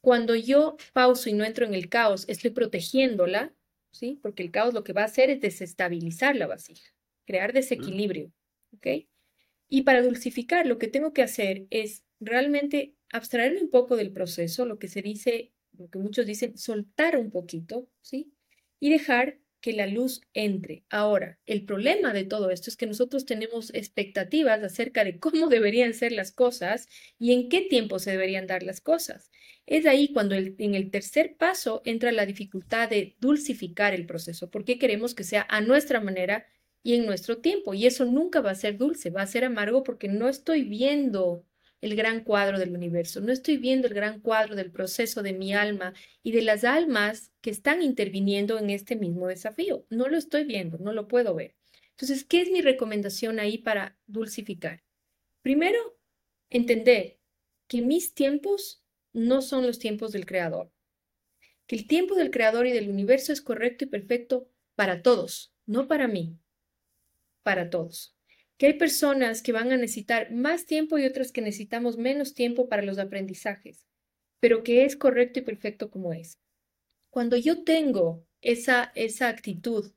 Cuando 0.01 0.35
yo 0.37 0.77
pauso 0.93 1.29
y 1.29 1.33
no 1.33 1.45
entro 1.45 1.67
en 1.67 1.75
el 1.75 1.89
caos, 1.89 2.25
estoy 2.29 2.51
protegiéndola, 2.51 3.55
¿sí? 3.93 4.19
Porque 4.23 4.43
el 4.43 4.51
caos 4.51 4.75
lo 4.75 4.85
que 4.85 4.93
va 4.93 5.03
a 5.03 5.07
hacer 5.07 5.31
es 5.31 5.41
desestabilizar 5.41 6.37
la 6.37 6.47
vasija, 6.47 6.95
crear 7.27 7.53
desequilibrio, 7.53 8.33
¿ok? 8.73 8.87
Y 9.69 9.83
para 9.83 10.03
dulcificar, 10.03 10.67
lo 10.67 10.79
que 10.79 10.89
tengo 10.89 11.13
que 11.13 11.23
hacer 11.23 11.67
es 11.71 12.05
realmente 12.21 12.97
abstraerme 13.13 13.61
un 13.61 13.71
poco 13.71 13.97
del 13.97 14.13
proceso, 14.13 14.65
lo 14.67 14.79
que 14.79 14.89
se 14.89 15.03
dice, 15.03 15.53
lo 15.73 15.89
que 15.91 15.99
muchos 15.99 16.27
dicen, 16.27 16.57
soltar 16.57 17.17
un 17.17 17.31
poquito, 17.31 17.89
¿sí? 18.01 18.33
Y 18.81 18.91
dejar 18.91 19.41
que 19.61 19.73
la 19.73 19.87
luz 19.87 20.21
entre. 20.35 20.85
Ahora, 20.91 21.39
el 21.47 21.65
problema 21.65 22.13
de 22.13 22.25
todo 22.25 22.51
esto 22.51 22.71
es 22.71 22.77
que 22.77 22.87
nosotros 22.87 23.27
tenemos 23.27 23.73
expectativas 23.75 24.63
acerca 24.63 25.05
de 25.05 25.19
cómo 25.19 25.49
deberían 25.49 25.95
ser 25.95 26.13
las 26.13 26.33
cosas 26.33 26.89
y 27.19 27.33
en 27.33 27.49
qué 27.49 27.63
tiempo 27.63 27.99
se 27.99 28.13
deberían 28.13 28.47
dar 28.47 28.63
las 28.63 28.81
cosas. 28.81 29.31
Es 29.67 29.85
ahí 29.87 30.13
cuando 30.13 30.35
en 30.35 30.75
el 30.75 30.91
tercer 30.91 31.37
paso 31.37 31.83
entra 31.85 32.11
la 32.13 32.25
dificultad 32.25 32.89
de 32.89 33.17
dulcificar 33.21 33.95
el 33.95 34.07
proceso, 34.07 34.51
porque 34.51 34.79
queremos 34.79 35.15
que 35.15 35.25
sea 35.25 35.47
a 35.51 35.61
nuestra 35.61 36.01
manera 36.01 36.47
y 36.83 36.95
en 36.95 37.05
nuestro 37.07 37.39
tiempo. 37.39 37.75
Y 37.75 37.87
eso 37.87 38.05
nunca 38.07 38.41
va 38.41 38.53
a 38.53 38.55
ser 38.55 38.79
dulce, 38.79 39.11
va 39.11 39.23
a 39.23 39.27
ser 39.27 39.45
amargo 39.45 39.85
porque 39.85 40.09
no 40.09 40.29
estoy 40.29 40.63
viendo 40.63 41.45
el 41.81 41.95
gran 41.95 42.25
cuadro 42.25 42.59
del 42.59 42.75
universo, 42.75 43.21
no 43.21 43.33
estoy 43.33 43.57
viendo 43.57 43.87
el 43.87 43.95
gran 43.95 44.21
cuadro 44.21 44.57
del 44.57 44.71
proceso 44.71 45.23
de 45.23 45.33
mi 45.33 45.55
alma 45.55 45.95
y 46.23 46.33
de 46.33 46.43
las 46.43 46.65
almas 46.65 47.33
que 47.41 47.51
están 47.51 47.83
interviniendo 47.83 48.59
en 48.59 48.71
este 48.71 48.97
mismo 48.97 49.29
desafío. 49.29 49.87
No 49.89 50.09
lo 50.09 50.17
estoy 50.17 50.45
viendo, 50.45 50.79
no 50.79 50.93
lo 50.93 51.07
puedo 51.09 51.35
ver. 51.35 51.55
Entonces, 51.91 52.25
¿qué 52.25 52.43
es 52.43 52.51
mi 52.51 52.63
recomendación 52.63 53.39
ahí 53.39 53.59
para 53.59 53.97
dulcificar? 54.07 54.83
Primero, 55.43 55.99
entender 56.51 57.19
que 57.69 57.83
mis 57.83 58.15
tiempos 58.15 58.83
no 59.13 59.43
son 59.43 59.67
los 59.67 59.79
tiempos 59.79 60.13
del 60.13 60.27
Creador, 60.27 60.73
que 61.67 61.77
el 61.77 61.87
tiempo 61.87 62.15
del 62.15 62.31
Creador 62.31 62.67
y 62.67 62.73
del 62.73 62.89
universo 62.89 63.33
es 63.33 63.41
correcto 63.41 63.85
y 63.85 63.89
perfecto 63.89 64.49
para 64.75 65.03
todos, 65.03 65.53
no 65.67 65.87
para 65.87 66.09
mí, 66.09 66.39
para 67.43 67.71
todos 67.71 68.18
que 68.59 68.67
hay 68.67 68.75
personas 68.75 69.41
que 69.41 69.53
van 69.53 69.73
a 69.73 69.77
necesitar 69.77 70.33
más 70.33 70.67
tiempo 70.67 70.99
y 70.99 71.07
otras 71.07 71.33
que 71.33 71.41
necesitamos 71.41 71.97
menos 71.97 72.35
tiempo 72.35 72.69
para 72.69 72.83
los 72.83 72.99
aprendizajes, 72.99 73.87
pero 74.41 74.63
que 74.65 74.85
es 74.85 74.97
correcto 74.97 75.39
y 75.39 75.43
perfecto 75.43 75.91
como 75.91 76.13
es. 76.13 76.39
Cuando 77.11 77.37
yo 77.37 77.63
tengo 77.63 78.27
esa, 78.43 78.93
esa 78.95 79.29
actitud 79.29 79.93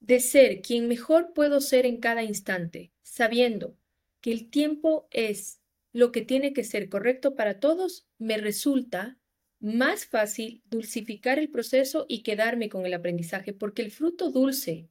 de 0.00 0.20
ser 0.20 0.60
quien 0.60 0.88
mejor 0.88 1.32
puedo 1.32 1.60
ser 1.60 1.86
en 1.86 1.98
cada 1.98 2.22
instante, 2.24 2.92
sabiendo 3.02 3.78
que 4.20 4.32
el 4.32 4.50
tiempo 4.50 5.08
es 5.10 5.60
lo 5.92 6.12
que 6.12 6.22
tiene 6.22 6.52
que 6.52 6.64
ser 6.64 6.88
correcto 6.88 7.34
para 7.36 7.60
todos, 7.60 8.08
me 8.18 8.38
resulta 8.38 9.18
más 9.60 10.06
fácil 10.06 10.62
dulcificar 10.66 11.38
el 11.38 11.50
proceso 11.50 12.06
y 12.08 12.22
quedarme 12.22 12.68
con 12.68 12.86
el 12.86 12.94
aprendizaje, 12.94 13.52
porque 13.52 13.82
el 13.82 13.90
fruto 13.90 14.30
dulce 14.30 14.88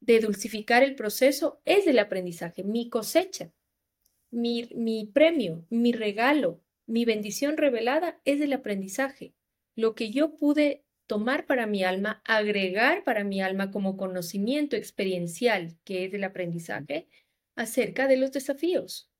de 0.00 0.20
dulcificar 0.20 0.82
el 0.82 0.94
proceso 0.94 1.60
es 1.64 1.86
el 1.86 1.98
aprendizaje, 1.98 2.64
mi 2.64 2.88
cosecha, 2.88 3.52
mi, 4.30 4.68
mi 4.74 5.06
premio, 5.06 5.66
mi 5.70 5.92
regalo, 5.92 6.60
mi 6.86 7.04
bendición 7.04 7.56
revelada 7.56 8.20
es 8.24 8.40
el 8.40 8.52
aprendizaje. 8.52 9.34
Lo 9.76 9.94
que 9.94 10.10
yo 10.10 10.36
pude 10.36 10.84
tomar 11.06 11.46
para 11.46 11.66
mi 11.66 11.84
alma, 11.84 12.22
agregar 12.24 13.04
para 13.04 13.24
mi 13.24 13.42
alma 13.42 13.70
como 13.70 13.96
conocimiento 13.96 14.76
experiencial, 14.76 15.76
que 15.84 16.04
es 16.04 16.14
el 16.14 16.24
aprendizaje, 16.24 17.08
acerca 17.56 18.08
de 18.08 18.16
los 18.16 18.32
desafíos. 18.32 19.10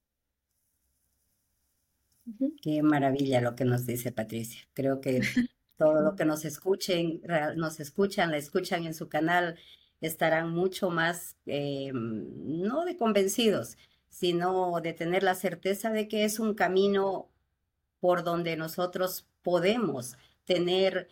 Qué 2.63 2.83
maravilla 2.83 3.41
lo 3.41 3.57
que 3.57 3.65
nos 3.65 3.87
dice 3.87 4.13
Patricia. 4.13 4.61
Creo 4.73 5.01
que 5.01 5.21
todo 5.77 6.01
lo 6.01 6.15
que 6.15 6.25
nos 6.25 6.45
escuchen, 6.45 7.21
nos 7.57 7.81
escuchan, 7.81 8.31
la 8.31 8.37
escuchan 8.37 8.85
en 8.85 8.95
su 8.95 9.09
canal, 9.09 9.59
estarán 10.01 10.51
mucho 10.51 10.91
más, 10.91 11.37
eh, 11.47 11.93
no 11.95 12.85
de 12.85 12.97
convencidos, 12.97 13.77
sino 14.09 14.81
de 14.81 14.93
tener 14.93 15.23
la 15.23 15.35
certeza 15.35 15.91
de 15.91 16.09
que 16.09 16.25
es 16.25 16.41
un 16.41 16.55
camino 16.55 17.29
por 18.01 18.25
donde 18.25 18.57
nosotros 18.57 19.27
podemos 19.43 20.17
tener 20.45 21.09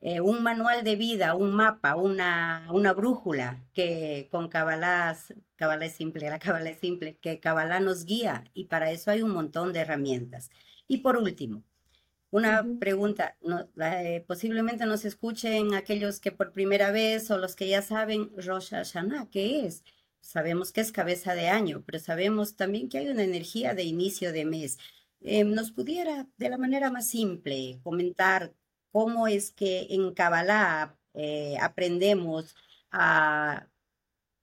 eh, 0.00 0.20
un 0.20 0.42
manual 0.42 0.84
de 0.84 0.96
vida, 0.96 1.34
un 1.34 1.54
mapa, 1.54 1.96
una, 1.96 2.68
una 2.72 2.92
brújula 2.92 3.64
que 3.72 4.28
con 4.30 4.48
Kabbalah, 4.48 5.16
Kabbalah 5.56 5.88
simple, 5.88 6.28
la 6.28 6.38
Kabbalah 6.38 6.74
simple, 6.74 7.16
que 7.18 7.40
Kabbalah 7.40 7.80
nos 7.80 8.04
guía 8.04 8.44
y 8.54 8.66
para 8.66 8.90
eso 8.90 9.10
hay 9.10 9.22
un 9.22 9.30
montón 9.30 9.72
de 9.72 9.80
herramientas. 9.80 10.50
Y 10.86 10.98
por 10.98 11.16
último, 11.16 11.62
una 12.34 12.66
pregunta, 12.80 13.36
no, 13.42 13.68
eh, 13.80 14.24
posiblemente 14.26 14.86
nos 14.86 15.04
escuchen 15.04 15.74
aquellos 15.74 16.18
que 16.18 16.32
por 16.32 16.50
primera 16.52 16.90
vez 16.90 17.30
o 17.30 17.38
los 17.38 17.54
que 17.54 17.68
ya 17.68 17.80
saben 17.80 18.32
Rosh 18.36 18.70
Hashanah, 18.70 19.30
¿qué 19.30 19.64
es? 19.66 19.84
Sabemos 20.20 20.72
que 20.72 20.80
es 20.80 20.90
cabeza 20.90 21.36
de 21.36 21.48
año, 21.48 21.84
pero 21.86 22.00
sabemos 22.00 22.56
también 22.56 22.88
que 22.88 22.98
hay 22.98 23.08
una 23.08 23.22
energía 23.22 23.74
de 23.74 23.84
inicio 23.84 24.32
de 24.32 24.44
mes. 24.46 24.78
Eh, 25.20 25.44
¿Nos 25.44 25.70
pudiera, 25.70 26.26
de 26.36 26.48
la 26.50 26.58
manera 26.58 26.90
más 26.90 27.06
simple, 27.08 27.78
comentar 27.84 28.52
cómo 28.90 29.28
es 29.28 29.52
que 29.52 29.86
en 29.90 30.12
Kabbalah 30.12 30.98
eh, 31.14 31.56
aprendemos 31.60 32.56
a 32.90 33.68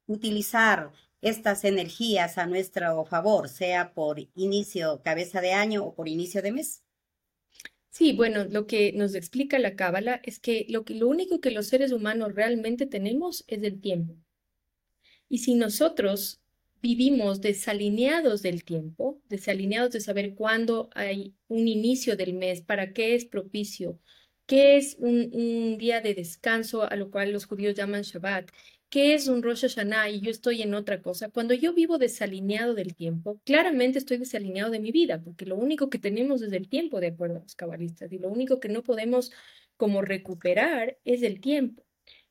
utilizar 0.08 0.92
estas 1.22 1.66
energías 1.66 2.38
a 2.38 2.46
nuestro 2.46 3.06
favor, 3.06 3.50
sea 3.50 3.94
por 3.94 4.18
inicio 4.36 5.02
cabeza 5.04 5.42
de 5.42 5.54
año 5.54 5.84
o 5.84 5.94
por 5.94 6.08
inicio 6.08 6.42
de 6.42 6.54
mes? 6.54 6.84
Sí, 7.92 8.14
bueno, 8.14 8.46
lo 8.46 8.66
que 8.66 8.92
nos 8.94 9.14
explica 9.14 9.60
la 9.60 9.76
Cábala 9.76 10.20
es 10.24 10.40
que 10.40 10.66
lo, 10.68 10.84
que 10.84 10.96
lo 10.96 11.08
único 11.08 11.40
que 11.42 11.52
los 11.52 11.68
seres 11.68 11.92
humanos 11.92 12.34
realmente 12.34 12.88
tenemos 12.88 13.44
es 13.48 13.62
el 13.62 13.80
tiempo. 13.80 14.16
Y 15.30 15.40
si 15.40 15.56
nosotros 15.56 16.42
vivimos 16.82 17.42
desalineados 17.42 18.42
del 18.42 18.64
tiempo, 18.64 19.22
desalineados 19.30 19.92
de 19.92 20.02
saber 20.02 20.36
cuándo 20.36 20.90
hay 20.94 21.36
un 21.48 21.68
inicio 21.68 22.16
del 22.18 22.34
mes, 22.34 22.62
para 22.62 22.94
qué 22.94 23.16
es 23.16 23.26
propicio, 23.26 24.00
qué 24.46 24.78
es 24.78 24.96
un, 25.00 25.30
un 25.34 25.78
día 25.78 26.02
de 26.02 26.14
descanso, 26.16 26.84
a 26.84 26.96
lo 26.96 27.12
cual 27.12 27.32
los 27.32 27.46
judíos 27.46 27.76
llaman 27.76 28.02
Shabbat, 28.04 28.52
qué 28.92 29.14
es 29.16 29.28
un 29.30 29.42
Rosh 29.42 29.62
Hashanah 29.62 30.10
y 30.10 30.20
yo 30.22 30.30
estoy 30.30 30.62
en 30.62 30.74
otra 30.76 31.02
cosa, 31.02 31.30
cuando 31.30 31.54
yo 31.54 31.74
vivo 31.74 31.98
desalineado 31.98 32.76
del 32.76 32.94
tiempo, 32.94 33.40
claramente 33.46 33.98
estoy 33.98 34.18
desalineado 34.18 34.70
de 34.70 34.82
mi 34.82 34.92
vida, 34.92 35.22
porque 35.24 35.46
lo 35.46 35.56
único 35.56 35.90
que 35.90 35.98
tenemos 35.98 36.42
es 36.42 36.52
el 36.54 36.68
tiempo, 36.70 37.00
de 37.00 37.08
acuerdo 37.08 37.38
a 37.38 37.44
los 37.44 37.56
cabalistas, 37.56 38.12
y 38.12 38.20
lo 38.20 38.30
único 38.30 38.60
que 38.60 38.70
no 38.70 38.84
podemos 38.84 39.32
como 39.78 40.02
recuperar 40.02 41.00
es 41.06 41.24
el 41.24 41.40
tiempo. 41.40 41.84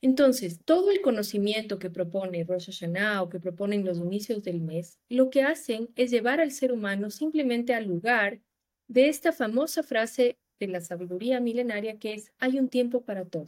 Entonces, 0.03 0.61
todo 0.65 0.91
el 0.91 1.01
conocimiento 1.01 1.79
que 1.79 1.91
propone 1.91 2.45
Rosh 2.45 2.67
Hashanah 2.67 3.23
o 3.23 3.31
que 3.31 3.41
proponen 3.41 3.85
los 3.85 3.99
inicios 3.99 4.43
del 4.43 4.61
mes, 4.61 4.99
lo 5.09 5.31
que 5.31 5.43
hacen 5.43 5.89
es 5.97 6.11
llevar 6.11 6.41
al 6.41 6.53
ser 6.53 6.73
humano 6.73 7.11
simplemente 7.11 7.73
al 7.75 7.87
lugar 7.87 8.41
de 8.87 9.09
esta 9.09 9.33
famosa 9.33 9.83
frase 9.83 10.39
de 10.59 10.69
la 10.69 10.83
sabiduría 10.83 11.41
milenaria 11.41 11.99
que 11.99 12.13
es, 12.15 12.33
hay 12.39 12.59
un 12.59 12.69
tiempo 12.69 13.03
para 13.03 13.25
todo. 13.25 13.47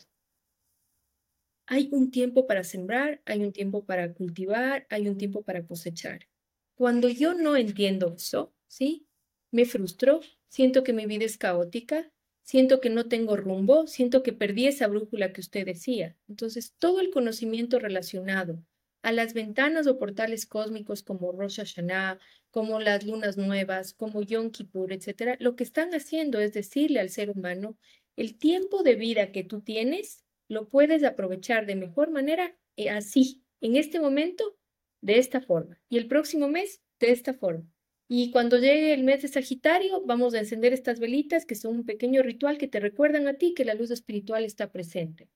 Hay 1.74 1.88
un 1.90 2.10
tiempo 2.10 2.46
para 2.46 2.64
sembrar, 2.64 3.22
hay 3.24 3.42
un 3.42 3.50
tiempo 3.50 3.86
para 3.86 4.12
cultivar, 4.12 4.86
hay 4.90 5.08
un 5.08 5.16
tiempo 5.16 5.42
para 5.42 5.66
cosechar. 5.66 6.28
Cuando 6.74 7.08
yo 7.08 7.32
no 7.32 7.56
entiendo 7.56 8.12
eso, 8.14 8.52
¿sí? 8.66 9.06
Me 9.50 9.64
frustro, 9.64 10.20
siento 10.50 10.84
que 10.84 10.92
mi 10.92 11.06
vida 11.06 11.24
es 11.24 11.38
caótica, 11.38 12.12
siento 12.42 12.82
que 12.82 12.90
no 12.90 13.08
tengo 13.08 13.38
rumbo, 13.38 13.86
siento 13.86 14.22
que 14.22 14.34
perdí 14.34 14.66
esa 14.66 14.86
brújula 14.86 15.32
que 15.32 15.40
usted 15.40 15.64
decía. 15.64 16.14
Entonces, 16.28 16.74
todo 16.78 17.00
el 17.00 17.08
conocimiento 17.08 17.78
relacionado 17.78 18.62
a 19.00 19.10
las 19.10 19.32
ventanas 19.32 19.86
o 19.86 19.98
portales 19.98 20.44
cósmicos 20.44 21.02
como 21.02 21.32
Rosh 21.32 21.56
Hashanah, 21.56 22.18
como 22.50 22.80
las 22.80 23.06
lunas 23.06 23.38
nuevas, 23.38 23.94
como 23.94 24.20
Yom 24.20 24.50
Kippur, 24.50 24.92
etcétera, 24.92 25.38
lo 25.40 25.56
que 25.56 25.64
están 25.64 25.94
haciendo 25.94 26.38
es 26.38 26.52
decirle 26.52 27.00
al 27.00 27.08
ser 27.08 27.30
humano, 27.30 27.78
el 28.14 28.36
tiempo 28.36 28.82
de 28.82 28.94
vida 28.94 29.32
que 29.32 29.42
tú 29.42 29.62
tienes 29.62 30.22
lo 30.52 30.68
puedes 30.68 31.02
aprovechar 31.04 31.66
de 31.66 31.76
mejor 31.76 32.10
manera 32.10 32.56
eh, 32.76 32.90
así, 32.90 33.42
en 33.60 33.76
este 33.76 34.00
momento, 34.00 34.56
de 35.00 35.18
esta 35.18 35.40
forma, 35.40 35.80
y 35.88 35.98
el 35.98 36.06
próximo 36.06 36.48
mes, 36.48 36.82
de 37.00 37.10
esta 37.10 37.34
forma. 37.34 37.68
Y 38.08 38.30
cuando 38.30 38.58
llegue 38.58 38.92
el 38.92 39.04
mes 39.04 39.22
de 39.22 39.28
Sagitario, 39.28 40.02
vamos 40.04 40.34
a 40.34 40.38
encender 40.38 40.72
estas 40.72 41.00
velitas, 41.00 41.46
que 41.46 41.54
son 41.54 41.76
un 41.76 41.86
pequeño 41.86 42.22
ritual 42.22 42.58
que 42.58 42.68
te 42.68 42.78
recuerdan 42.78 43.26
a 43.26 43.34
ti 43.34 43.54
que 43.54 43.64
la 43.64 43.74
luz 43.74 43.90
espiritual 43.90 44.44
está 44.44 44.70
presente. 44.70 45.28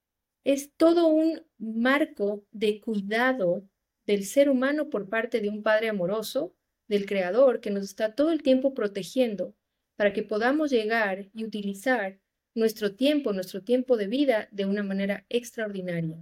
Es 0.44 0.72
todo 0.76 1.08
un 1.08 1.42
marco 1.58 2.44
de 2.50 2.80
cuidado 2.80 3.66
del 4.04 4.24
ser 4.24 4.50
humano 4.50 4.90
por 4.90 5.08
parte 5.08 5.40
de 5.40 5.48
un 5.48 5.62
Padre 5.62 5.88
amoroso, 5.88 6.54
del 6.86 7.06
Creador, 7.06 7.60
que 7.60 7.70
nos 7.70 7.84
está 7.84 8.14
todo 8.14 8.30
el 8.30 8.42
tiempo 8.42 8.74
protegiendo 8.74 9.56
para 9.96 10.12
que 10.12 10.22
podamos 10.22 10.70
llegar 10.70 11.30
y 11.32 11.44
utilizar 11.44 12.20
nuestro 12.56 12.94
tiempo, 12.94 13.32
nuestro 13.32 13.62
tiempo 13.62 13.96
de 13.96 14.08
vida 14.08 14.48
de 14.50 14.64
una 14.64 14.82
manera 14.82 15.24
extraordinaria. 15.28 16.18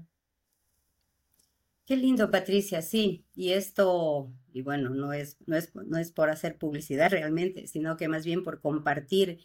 Qué 1.87 1.97
lindo, 1.97 2.31
Patricia, 2.31 2.83
sí. 2.83 3.25
Y 3.35 3.53
esto, 3.53 4.33
y 4.53 4.63
bueno, 4.63 4.91
no 4.91 5.13
es, 5.13 5.37
no 5.47 5.57
es, 5.57 5.75
no 5.75 5.99
es 5.99 6.13
por 6.13 6.31
hacer 6.31 6.59
publicidad 6.59 7.11
realmente, 7.11 7.67
sino 7.67 7.97
que 7.97 8.09
más 8.09 8.25
bien 8.25 8.43
por 8.43 8.61
compartir 8.61 9.39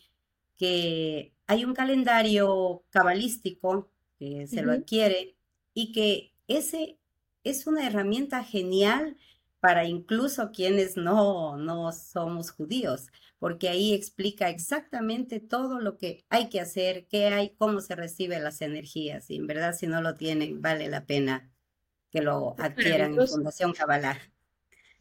que 0.58 1.34
hay 1.48 1.66
un 1.66 1.74
calendario 1.74 2.84
cabalístico 2.90 3.92
que 4.18 4.48
se 4.48 4.62
lo 4.62 4.72
adquiere 4.72 5.36
y 5.74 5.92
que 5.92 6.34
ese 6.48 6.98
es 7.44 7.68
una 7.68 7.88
herramienta 7.88 8.44
genial 8.44 9.18
para 9.60 9.86
incluso 9.86 10.52
quienes 10.52 10.98
no, 10.98 11.58
no 11.58 11.92
somos 11.92 12.52
judíos, 12.52 13.08
porque 13.40 13.70
ahí 13.70 13.94
explica 13.94 14.50
exactamente 14.50 15.40
todo 15.40 15.80
lo 15.80 15.98
que 15.98 16.26
hay 16.30 16.50
que 16.50 16.60
hacer, 16.60 17.08
qué 17.08 17.28
hay, 17.28 17.56
cómo 17.58 17.80
se 17.80 17.96
reciben 17.96 18.44
las 18.44 18.62
energías. 18.62 19.30
Y 19.30 19.38
en 19.38 19.48
verdad, 19.48 19.74
si 19.74 19.88
no 19.88 20.02
lo 20.02 20.16
tienen, 20.16 20.62
vale 20.62 20.90
la 20.90 21.06
pena 21.06 21.50
que 22.12 22.22
lo 22.22 22.56
adquieran 22.60 23.18
en 23.18 23.28
Fundación 23.28 23.72
Kabbalah. 23.74 24.20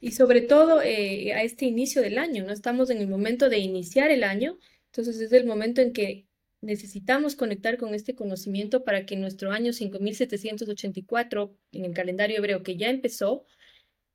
Y 0.00 0.12
sobre 0.12 0.42
todo 0.42 0.80
eh, 0.82 1.32
a 1.34 1.42
este 1.42 1.64
inicio 1.64 2.00
del 2.00 2.18
año, 2.18 2.44
¿no? 2.44 2.52
Estamos 2.52 2.90
en 2.90 2.98
el 2.98 3.08
momento 3.08 3.48
de 3.48 3.58
iniciar 3.58 4.12
el 4.12 4.22
año, 4.22 4.56
entonces 4.86 5.20
es 5.20 5.32
el 5.32 5.44
momento 5.44 5.80
en 5.80 5.92
que 5.92 6.28
necesitamos 6.60 7.34
conectar 7.34 7.76
con 7.76 7.94
este 7.94 8.14
conocimiento 8.14 8.84
para 8.84 9.04
que 9.06 9.16
nuestro 9.16 9.50
año 9.50 9.72
5784, 9.72 11.56
en 11.72 11.84
el 11.84 11.94
calendario 11.94 12.38
hebreo 12.38 12.62
que 12.62 12.76
ya 12.76 12.90
empezó, 12.90 13.44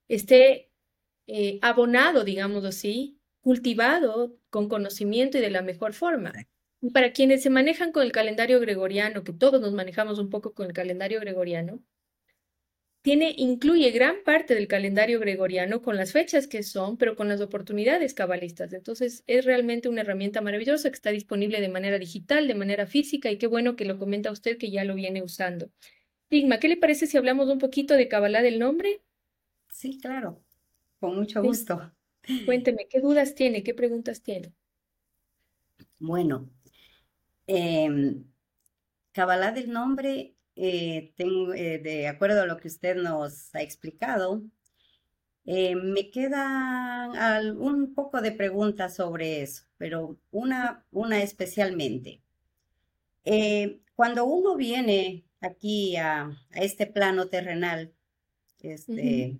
esté 0.07 0.71
eh, 1.27 1.59
abonado, 1.61 2.23
digamos 2.23 2.63
así, 2.63 3.19
cultivado 3.43 4.35
con 4.49 4.69
conocimiento 4.69 5.37
y 5.37 5.41
de 5.41 5.51
la 5.51 5.61
mejor 5.61 5.93
forma. 5.93 6.33
Y 6.81 6.89
para 6.91 7.11
quienes 7.11 7.43
se 7.43 7.49
manejan 7.49 7.91
con 7.91 8.03
el 8.03 8.11
calendario 8.11 8.59
gregoriano, 8.59 9.23
que 9.23 9.33
todos 9.33 9.61
nos 9.61 9.73
manejamos 9.73 10.17
un 10.17 10.29
poco 10.29 10.53
con 10.53 10.67
el 10.67 10.73
calendario 10.73 11.19
gregoriano, 11.19 11.79
tiene, 13.01 13.35
incluye 13.37 13.91
gran 13.91 14.23
parte 14.23 14.55
del 14.55 14.69
calendario 14.69 15.19
gregoriano 15.19 15.81
con 15.81 15.97
las 15.97 16.13
fechas 16.13 16.47
que 16.47 16.63
son, 16.63 16.95
pero 16.97 17.17
con 17.17 17.27
las 17.27 17.41
oportunidades 17.41 18.13
cabalistas. 18.13 18.71
Entonces, 18.71 19.25
es 19.27 19.43
realmente 19.43 19.89
una 19.89 20.01
herramienta 20.01 20.39
maravillosa 20.39 20.89
que 20.89 20.95
está 20.95 21.11
disponible 21.11 21.59
de 21.59 21.67
manera 21.67 21.99
digital, 21.99 22.47
de 22.47 22.55
manera 22.55 22.87
física, 22.87 23.29
y 23.29 23.37
qué 23.37 23.47
bueno 23.47 23.75
que 23.75 23.83
lo 23.83 23.99
comenta 23.99 24.31
usted 24.31 24.57
que 24.57 24.71
ya 24.71 24.85
lo 24.85 24.95
viene 24.95 25.21
usando. 25.21 25.69
Digma, 26.29 26.59
¿qué 26.59 26.69
le 26.69 26.77
parece 26.77 27.05
si 27.05 27.17
hablamos 27.17 27.49
un 27.49 27.59
poquito 27.59 27.95
de 27.95 28.07
Kabbalah 28.07 28.41
del 28.41 28.57
nombre? 28.57 29.01
Sí, 29.69 29.99
claro, 29.99 30.41
con 31.01 31.17
mucho 31.17 31.43
gusto. 31.43 31.93
Cuénteme, 32.45 32.87
¿qué 32.89 32.99
dudas 33.01 33.35
tiene? 33.35 33.63
¿Qué 33.63 33.73
preguntas 33.73 34.21
tiene? 34.21 34.53
Bueno, 35.99 36.49
eh, 37.47 37.89
Kabbalah 39.13 39.51
del 39.51 39.71
nombre, 39.71 40.35
eh, 40.55 41.13
tengo, 41.15 41.53
eh, 41.53 41.79
de 41.79 42.07
acuerdo 42.07 42.41
a 42.41 42.45
lo 42.45 42.57
que 42.57 42.67
usted 42.67 42.95
nos 42.95 43.53
ha 43.55 43.61
explicado, 43.61 44.43
eh, 45.45 45.75
me 45.75 46.09
quedan 46.11 47.57
un 47.57 47.93
poco 47.93 48.21
de 48.21 48.31
preguntas 48.31 48.95
sobre 48.95 49.41
eso, 49.41 49.63
pero 49.77 50.17
una, 50.31 50.85
una 50.91 51.21
especialmente. 51.21 52.21
cuando 53.95 54.25
uno 54.25 54.55
viene 54.55 55.25
aquí 55.41 55.95
a, 55.97 56.23
a 56.51 56.59
este 56.61 56.87
plano 56.87 57.27
terrenal, 57.29 57.93
este, 58.59 59.39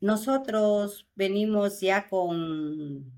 nosotros 0.00 1.08
venimos 1.14 1.80
ya 1.80 2.08
con, 2.08 3.12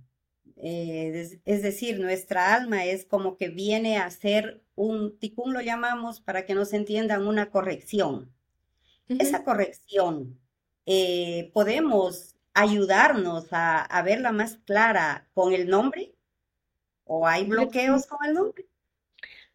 eh, 0.57 1.41
es 1.45 1.63
decir, 1.63 2.01
nuestra 2.01 2.55
alma 2.55 2.85
es 2.85 3.05
como 3.05 3.37
que 3.37 3.49
viene 3.49 3.99
a 3.99 4.07
hacer 4.07 4.63
un, 4.75 5.19
ticún 5.19 5.53
lo 5.53 5.61
llamamos 5.61 6.21
para 6.21 6.47
que 6.47 6.55
nos 6.55 6.73
entiendan, 6.73 7.27
una 7.27 7.51
corrección. 7.51 8.33
Esa 9.09 9.43
corrección, 9.43 10.39
eh, 10.87 11.51
podemos 11.53 12.37
ayudarnos 12.55 13.53
a, 13.53 13.83
a 13.83 14.03
verla 14.03 14.31
más 14.31 14.59
clara 14.59 15.29
con 15.35 15.53
el 15.53 15.69
nombre 15.69 16.15
o 17.05 17.27
hay 17.27 17.45
bloqueos 17.45 18.07
con 18.07 18.25
el 18.25 18.35
nombre. 18.35 18.69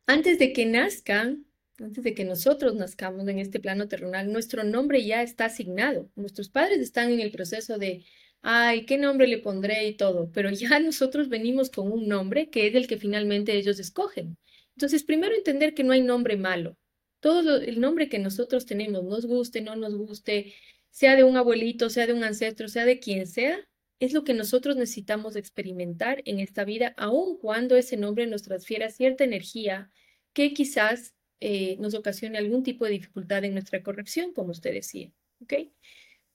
Antes 0.07 0.39
de 0.39 0.51
que 0.51 0.65
nazcan, 0.65 1.45
antes 1.79 2.03
de 2.03 2.13
que 2.13 2.23
nosotros 2.23 2.75
nazcamos 2.75 3.27
en 3.27 3.39
este 3.39 3.59
plano 3.59 3.88
terrenal, 3.88 4.31
nuestro 4.31 4.63
nombre 4.63 5.03
ya 5.05 5.21
está 5.21 5.45
asignado. 5.45 6.09
Nuestros 6.15 6.49
padres 6.49 6.79
están 6.79 7.11
en 7.11 7.19
el 7.19 7.31
proceso 7.31 7.77
de, 7.77 8.05
ay, 8.41 8.85
¿qué 8.85 8.97
nombre 8.97 9.27
le 9.27 9.39
pondré 9.39 9.88
y 9.88 9.95
todo? 9.95 10.31
Pero 10.31 10.49
ya 10.51 10.79
nosotros 10.79 11.29
venimos 11.29 11.69
con 11.69 11.91
un 11.91 12.07
nombre 12.07 12.49
que 12.49 12.67
es 12.67 12.75
el 12.75 12.88
que 12.88 12.97
finalmente 12.97 13.55
ellos 13.57 13.79
escogen. 13.79 14.38
Entonces, 14.75 15.03
primero 15.03 15.35
entender 15.35 15.73
que 15.73 15.83
no 15.83 15.93
hay 15.93 16.01
nombre 16.01 16.38
malo. 16.38 16.77
Todo 17.19 17.57
el 17.57 17.79
nombre 17.79 18.09
que 18.09 18.19
nosotros 18.19 18.65
tenemos, 18.65 19.03
nos 19.03 19.25
guste, 19.25 19.61
no 19.61 19.75
nos 19.75 19.95
guste, 19.95 20.53
sea 20.91 21.15
de 21.15 21.23
un 21.23 21.38
abuelito, 21.38 21.89
sea 21.89 22.07
de 22.07 22.13
un 22.13 22.23
ancestro, 22.23 22.67
sea 22.67 22.85
de 22.85 22.99
quien 22.99 23.25
sea, 23.27 23.67
es 23.99 24.13
lo 24.13 24.23
que 24.23 24.33
nosotros 24.33 24.75
necesitamos 24.75 25.35
experimentar 25.35 26.21
en 26.25 26.39
esta 26.39 26.65
vida, 26.65 26.93
aun 26.97 27.38
cuando 27.38 27.75
ese 27.77 27.97
nombre 27.97 28.27
nos 28.27 28.43
transfiera 28.43 28.89
cierta 28.89 29.23
energía 29.23 29.89
que 30.33 30.53
quizás 30.53 31.14
eh, 31.39 31.78
nos 31.80 31.93
ocasione 31.93 32.38
algún 32.38 32.63
tipo 32.63 32.86
de 32.86 32.91
dificultad 32.91 33.43
en 33.43 33.54
nuestra 33.54 33.84
corrección, 33.84 34.34
como 34.34 34.52
usted 34.52 34.74
decía. 34.74 35.12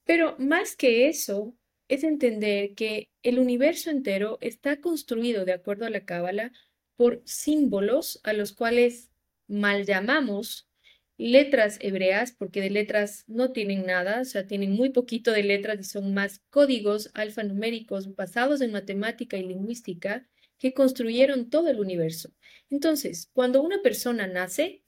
Pero 0.05 0.35
más 0.39 0.75
que 0.75 1.07
eso, 1.07 1.55
es 1.91 2.05
entender 2.05 2.73
que 2.73 3.09
el 3.21 3.37
universo 3.37 3.89
entero 3.89 4.37
está 4.39 4.79
construido, 4.79 5.43
de 5.43 5.51
acuerdo 5.51 5.85
a 5.85 5.89
la 5.89 6.05
Cábala, 6.05 6.53
por 6.95 7.21
símbolos 7.25 8.21
a 8.23 8.31
los 8.31 8.53
cuales 8.53 9.11
mal 9.47 9.85
llamamos 9.85 10.69
letras 11.17 11.77
hebreas, 11.81 12.31
porque 12.31 12.61
de 12.61 12.69
letras 12.69 13.25
no 13.27 13.51
tienen 13.51 13.85
nada, 13.85 14.21
o 14.21 14.25
sea, 14.25 14.47
tienen 14.47 14.71
muy 14.71 14.91
poquito 14.91 15.31
de 15.31 15.43
letras 15.43 15.79
y 15.81 15.83
son 15.83 16.13
más 16.13 16.41
códigos 16.49 17.11
alfanuméricos 17.13 18.15
basados 18.15 18.61
en 18.61 18.71
matemática 18.71 19.37
y 19.37 19.43
lingüística 19.43 20.25
que 20.57 20.73
construyeron 20.73 21.49
todo 21.49 21.67
el 21.69 21.79
universo. 21.79 22.31
Entonces, 22.69 23.29
cuando 23.33 23.61
una 23.61 23.81
persona 23.81 24.27
nace, 24.27 24.80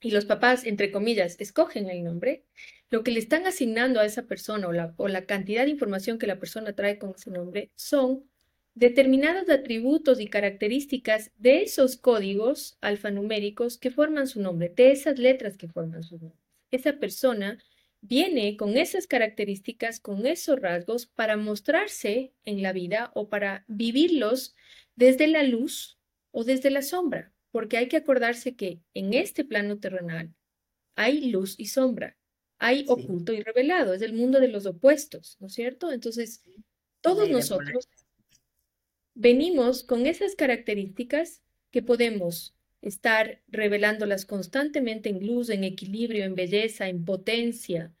y 0.00 0.10
los 0.10 0.24
papás, 0.24 0.64
entre 0.64 0.90
comillas, 0.90 1.36
escogen 1.40 1.88
el 1.90 2.02
nombre, 2.02 2.44
lo 2.90 3.02
que 3.04 3.10
le 3.10 3.20
están 3.20 3.46
asignando 3.46 4.00
a 4.00 4.06
esa 4.06 4.22
persona 4.22 4.68
o 4.96 5.08
la, 5.08 5.26
cantidad 5.26 5.64
de 5.64 5.70
información 5.70 6.18
que 6.18 6.26
la 6.26 6.38
persona 6.38 6.74
trae 6.74 6.98
con 6.98 7.14
ese 7.16 7.30
nombre 7.30 7.70
son 7.76 8.24
determinados 8.74 9.48
atributos 9.48 10.20
y 10.20 10.28
características 10.28 11.30
de 11.36 11.62
esos 11.62 11.96
códigos 11.96 12.78
alfanuméricos 12.80 13.78
que 13.78 13.90
forman 13.90 14.26
su 14.26 14.40
nombre, 14.40 14.72
de 14.74 14.90
esas 14.90 15.18
letras 15.18 15.56
que 15.56 15.68
forman 15.68 16.02
su 16.02 16.18
nombre. 16.18 16.38
esa 16.70 16.94
persona 16.94 17.58
viene 18.00 18.56
con 18.56 18.76
esas 18.78 19.06
características, 19.06 20.00
con 20.00 20.26
esos 20.26 20.58
rasgos 20.58 21.06
para 21.06 21.36
mostrarse 21.36 22.32
en 22.44 22.62
la 22.62 22.72
vida 22.72 23.10
o 23.14 23.28
para 23.28 23.64
vivirlos 23.68 24.54
desde 24.96 25.26
la 25.26 25.42
luz 25.42 25.98
o 26.30 26.44
desde 26.44 26.70
la 26.70 26.82
sombra, 26.82 27.32
porque 27.50 27.76
hay 27.76 27.88
que 27.88 27.96
acordarse 27.96 28.56
que 28.56 28.80
en 28.94 29.14
este 29.14 29.44
plano 29.44 29.78
terrenal 29.78 30.34
hay 30.94 31.30
luz 31.30 31.54
y 31.58 31.66
sombra, 31.66 32.16
hay 32.58 32.84
oculto 32.88 33.32
y 33.32 33.42
revelado, 33.42 33.94
es 33.94 34.02
el 34.02 34.12
mundo 34.12 34.40
de 34.40 34.48
los 34.48 34.66
opuestos, 34.66 35.36
¿no 35.40 35.46
es 35.46 35.54
cierto? 35.54 35.92
Entonces, 35.92 36.42
todos 37.00 37.28
nosotros 37.28 37.88
venimos 39.14 39.82
con 39.82 40.06
esas 40.06 40.34
características 40.34 41.42
que 41.70 41.82
podemos 41.82 42.54
estar 42.82 43.42
revelándolas 43.48 44.24
constantemente 44.26 45.08
en 45.08 45.26
luz, 45.26 45.50
en 45.50 45.64
equilibrio, 45.64 46.24
en 46.24 46.34
belleza, 46.34 46.88
en 46.88 47.04
potencia, 47.04 47.94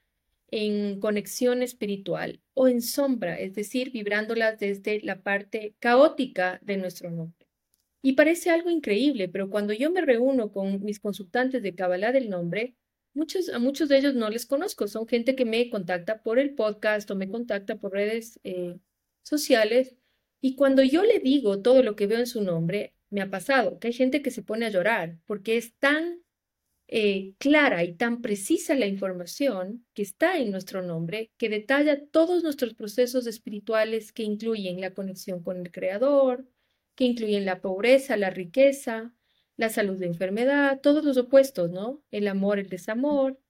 en 0.50 1.00
conexión 1.00 1.62
espiritual 1.62 2.40
o 2.54 2.68
en 2.68 2.82
sombra, 2.82 3.38
es 3.38 3.54
decir, 3.54 3.92
vibrándolas 3.92 4.58
desde 4.58 5.00
la 5.02 5.22
parte 5.22 5.74
caótica 5.78 6.58
de 6.62 6.76
nuestro 6.76 7.10
nombre. 7.10 7.39
Y 8.02 8.12
parece 8.14 8.50
algo 8.50 8.70
increíble, 8.70 9.28
pero 9.28 9.50
cuando 9.50 9.72
yo 9.74 9.90
me 9.90 10.00
reúno 10.00 10.52
con 10.52 10.82
mis 10.82 11.00
consultantes 11.00 11.62
de 11.62 11.74
Kabbalah 11.74 12.12
del 12.12 12.30
nombre, 12.30 12.74
muchos, 13.14 13.48
a 13.50 13.58
muchos 13.58 13.88
de 13.88 13.98
ellos 13.98 14.14
no 14.14 14.30
les 14.30 14.46
conozco, 14.46 14.88
son 14.88 15.06
gente 15.06 15.36
que 15.36 15.44
me 15.44 15.68
contacta 15.68 16.22
por 16.22 16.38
el 16.38 16.54
podcast 16.54 17.10
o 17.10 17.16
me 17.16 17.28
contacta 17.28 17.76
por 17.76 17.92
redes 17.92 18.40
eh, 18.44 18.78
sociales. 19.22 19.96
Y 20.40 20.56
cuando 20.56 20.82
yo 20.82 21.04
le 21.04 21.18
digo 21.18 21.60
todo 21.60 21.82
lo 21.82 21.96
que 21.96 22.06
veo 22.06 22.18
en 22.18 22.26
su 22.26 22.42
nombre, 22.42 22.94
me 23.10 23.20
ha 23.20 23.30
pasado 23.30 23.78
que 23.78 23.88
hay 23.88 23.92
gente 23.92 24.22
que 24.22 24.30
se 24.30 24.42
pone 24.42 24.66
a 24.66 24.70
llorar 24.70 25.18
porque 25.26 25.56
es 25.56 25.74
tan 25.78 26.22
eh, 26.88 27.34
clara 27.38 27.84
y 27.84 27.94
tan 27.94 28.20
precisa 28.22 28.74
la 28.74 28.86
información 28.86 29.86
que 29.94 30.02
está 30.02 30.38
en 30.38 30.50
nuestro 30.50 30.82
nombre, 30.82 31.30
que 31.36 31.48
detalla 31.48 32.04
todos 32.06 32.42
nuestros 32.42 32.74
procesos 32.74 33.26
espirituales 33.26 34.12
que 34.12 34.22
incluyen 34.22 34.80
la 34.80 34.94
conexión 34.94 35.42
con 35.42 35.58
el 35.58 35.70
Creador, 35.70 36.46
que 37.00 37.06
incluyen 37.06 37.46
la 37.46 37.62
pobreza, 37.62 38.18
la 38.18 38.28
riqueza, 38.28 39.14
la 39.56 39.70
salud, 39.70 39.98
la 39.98 40.04
enfermedad, 40.04 40.82
todos 40.82 41.02
los 41.02 41.16
opuestos, 41.16 41.70
¿no? 41.70 42.02
El 42.10 42.28
amor, 42.28 42.58
el 42.58 42.68
desamor, 42.68 43.40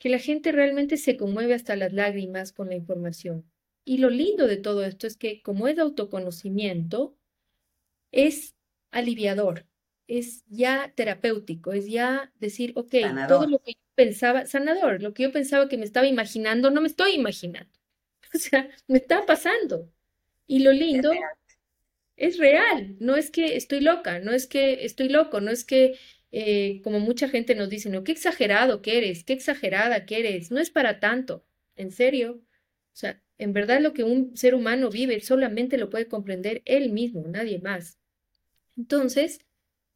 que 0.00 0.08
la 0.08 0.18
gente 0.18 0.50
realmente 0.50 0.96
se 0.96 1.16
conmueve 1.16 1.54
hasta 1.54 1.76
las 1.76 1.92
lágrimas 1.92 2.52
con 2.52 2.68
la 2.68 2.74
información. 2.74 3.48
Y 3.84 3.98
lo 3.98 4.10
lindo 4.10 4.48
de 4.48 4.56
todo 4.56 4.84
esto 4.84 5.06
es 5.06 5.16
que 5.16 5.40
como 5.40 5.68
es 5.68 5.78
autoconocimiento, 5.78 7.16
es 8.10 8.56
aliviador, 8.90 9.66
es 10.08 10.44
ya 10.48 10.92
terapéutico, 10.96 11.74
es 11.74 11.86
ya 11.86 12.32
decir, 12.40 12.72
ok, 12.74 12.92
todo 13.28 13.46
lo 13.46 13.60
que 13.60 13.74
yo 13.74 13.80
pensaba, 13.94 14.46
sanador, 14.46 15.00
lo 15.00 15.14
que 15.14 15.22
yo 15.22 15.30
pensaba 15.30 15.68
que 15.68 15.78
me 15.78 15.84
estaba 15.84 16.08
imaginando, 16.08 16.72
no 16.72 16.80
me 16.80 16.88
estoy 16.88 17.12
imaginando. 17.12 17.70
O 18.34 18.38
sea, 18.38 18.68
me 18.88 18.98
está 18.98 19.24
pasando. 19.24 19.88
Y 20.48 20.58
lo 20.58 20.72
lindo 20.72 21.12
es 22.16 22.38
real, 22.38 22.96
no 22.98 23.16
es 23.16 23.30
que 23.30 23.56
estoy 23.56 23.80
loca, 23.80 24.18
no 24.20 24.32
es 24.32 24.46
que 24.46 24.84
estoy 24.84 25.08
loco, 25.08 25.40
no 25.40 25.50
es 25.50 25.64
que, 25.64 25.98
eh, 26.32 26.80
como 26.82 27.00
mucha 27.00 27.28
gente 27.28 27.54
nos 27.54 27.70
dice, 27.70 27.90
no, 27.90 28.04
qué 28.04 28.12
exagerado 28.12 28.82
que 28.82 28.98
eres, 28.98 29.24
qué 29.24 29.34
exagerada 29.34 30.06
que 30.06 30.18
eres, 30.18 30.50
no 30.50 30.58
es 30.60 30.70
para 30.70 31.00
tanto, 31.00 31.46
en 31.76 31.90
serio. 31.90 32.42
O 32.92 32.98
sea, 32.98 33.22
en 33.38 33.52
verdad 33.52 33.80
lo 33.80 33.92
que 33.92 34.04
un 34.04 34.36
ser 34.36 34.54
humano 34.54 34.90
vive 34.90 35.20
solamente 35.20 35.78
lo 35.78 35.90
puede 35.90 36.08
comprender 36.08 36.62
él 36.64 36.90
mismo, 36.92 37.26
nadie 37.28 37.58
más. 37.58 37.98
Entonces, 38.76 39.40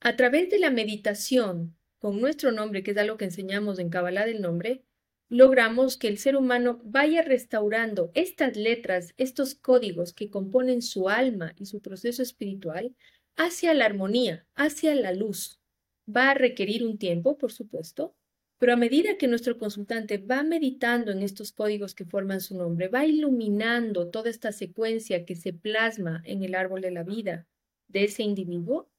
a 0.00 0.16
través 0.16 0.50
de 0.50 0.58
la 0.58 0.70
meditación 0.70 1.76
con 1.98 2.20
nuestro 2.20 2.52
nombre, 2.52 2.82
que 2.82 2.92
es 2.92 2.96
algo 2.98 3.16
que 3.16 3.26
enseñamos 3.26 3.78
en 3.78 3.90
Kabbalah 3.90 4.26
del 4.26 4.40
nombre, 4.40 4.84
logramos 5.30 5.96
que 5.96 6.08
el 6.08 6.18
ser 6.18 6.36
humano 6.36 6.80
vaya 6.84 7.22
restaurando 7.22 8.10
estas 8.14 8.56
letras, 8.56 9.14
estos 9.16 9.54
códigos 9.54 10.12
que 10.12 10.28
componen 10.28 10.82
su 10.82 11.08
alma 11.08 11.54
y 11.56 11.66
su 11.66 11.80
proceso 11.80 12.20
espiritual 12.20 12.96
hacia 13.36 13.72
la 13.72 13.86
armonía, 13.86 14.44
hacia 14.56 14.94
la 14.96 15.12
luz. 15.12 15.60
Va 16.04 16.30
a 16.30 16.34
requerir 16.34 16.84
un 16.84 16.98
tiempo, 16.98 17.38
por 17.38 17.52
supuesto, 17.52 18.16
pero 18.58 18.72
a 18.72 18.76
medida 18.76 19.16
que 19.16 19.28
nuestro 19.28 19.56
consultante 19.56 20.18
va 20.18 20.42
meditando 20.42 21.12
en 21.12 21.22
estos 21.22 21.52
códigos 21.52 21.94
que 21.94 22.04
forman 22.04 22.40
su 22.40 22.56
nombre, 22.58 22.88
va 22.88 23.06
iluminando 23.06 24.10
toda 24.10 24.30
esta 24.30 24.50
secuencia 24.50 25.24
que 25.24 25.36
se 25.36 25.52
plasma 25.52 26.22
en 26.26 26.42
el 26.42 26.56
árbol 26.56 26.80
de 26.80 26.90
la 26.90 27.04
vida 27.04 27.46
de 27.86 28.04
ese 28.04 28.24
individuo, 28.24 28.90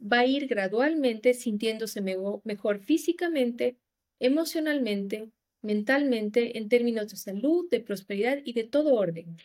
va 0.00 0.20
a 0.20 0.26
ir 0.26 0.46
gradualmente 0.46 1.34
sintiéndose 1.34 2.00
mejor 2.00 2.78
físicamente, 2.78 3.76
emocionalmente, 4.20 5.30
mentalmente, 5.62 6.58
en 6.58 6.68
términos 6.68 7.08
de 7.08 7.16
salud, 7.16 7.68
de 7.70 7.80
prosperidad 7.80 8.38
y 8.44 8.52
de 8.52 8.64
todo 8.64 8.94
orden. 8.94 9.36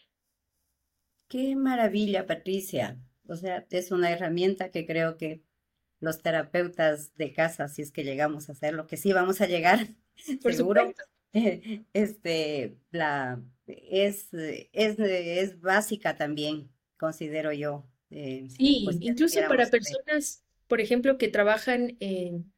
Qué 1.28 1.56
maravilla, 1.56 2.26
Patricia. 2.26 3.00
O 3.28 3.36
sea, 3.36 3.66
es 3.70 3.92
una 3.92 4.12
herramienta 4.12 4.70
que 4.70 4.86
creo 4.86 5.18
que 5.18 5.42
los 6.00 6.22
terapeutas 6.22 7.16
de 7.16 7.34
casa, 7.34 7.68
si 7.68 7.82
es 7.82 7.92
que 7.92 8.04
llegamos 8.04 8.50
a 8.50 8.52
hacerlo, 8.52 8.88
que 8.88 8.98
sí 8.98 9.14
vamos 9.14 9.42
a 9.42 9.48
llegar, 9.48 9.88
Por 10.42 10.54
seguro, 10.54 10.94
este, 11.94 12.78
la, 12.92 13.42
es, 13.68 14.30
es, 14.34 15.00
es 15.00 15.60
básica 15.60 16.16
también, 16.16 16.70
considero 16.98 17.52
yo. 17.52 17.86
Eh, 18.12 18.48
sí, 18.50 18.84
pues, 18.86 18.98
incluso 19.02 19.40
para 19.48 19.68
personas 19.68 20.46
por 20.68 20.82
ejemplo, 20.82 21.18
que 21.18 21.28
trabajan, 21.28 21.98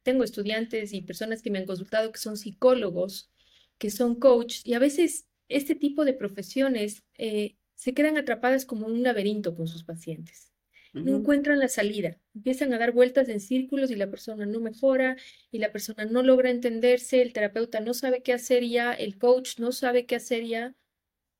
tengo 0.02 0.24
estudiantes 0.24 0.92
y 0.94 1.02
personas 1.02 1.42
que 1.42 1.50
me 1.50 1.58
han 1.58 1.66
consultado 1.66 2.10
que 2.10 2.18
son 2.18 2.36
psicólogos, 2.36 3.30
que 3.78 3.90
son 3.90 4.16
coach, 4.16 4.60
y 4.64 4.74
a 4.74 4.78
veces 4.78 5.28
este 5.48 5.74
tipo 5.74 6.04
de 6.04 6.12
profesiones 6.12 7.04
eh, 7.16 7.56
se 7.74 7.94
quedan 7.94 8.18
atrapadas 8.18 8.66
como 8.66 8.86
un 8.86 9.02
laberinto 9.02 9.54
con 9.54 9.68
sus 9.68 9.84
pacientes. 9.84 10.52
No 10.94 11.16
encuentran 11.16 11.58
la 11.58 11.68
salida, 11.68 12.18
empiezan 12.34 12.72
a 12.72 12.78
dar 12.78 12.92
vueltas 12.92 13.28
en 13.28 13.40
círculos 13.40 13.90
y 13.90 13.94
la 13.94 14.10
persona 14.10 14.46
no 14.46 14.58
mejora 14.58 15.16
y 15.52 15.58
la 15.58 15.70
persona 15.70 16.06
no 16.06 16.22
logra 16.22 16.50
entenderse, 16.50 17.20
el 17.20 17.32
terapeuta 17.32 17.80
no 17.80 17.92
sabe 17.94 18.22
qué 18.22 18.32
hacer 18.32 18.64
ya, 18.64 18.94
el 18.94 19.18
coach 19.18 19.58
no 19.58 19.70
sabe 19.70 20.06
qué 20.06 20.16
hacer 20.16 20.44
ya. 20.44 20.74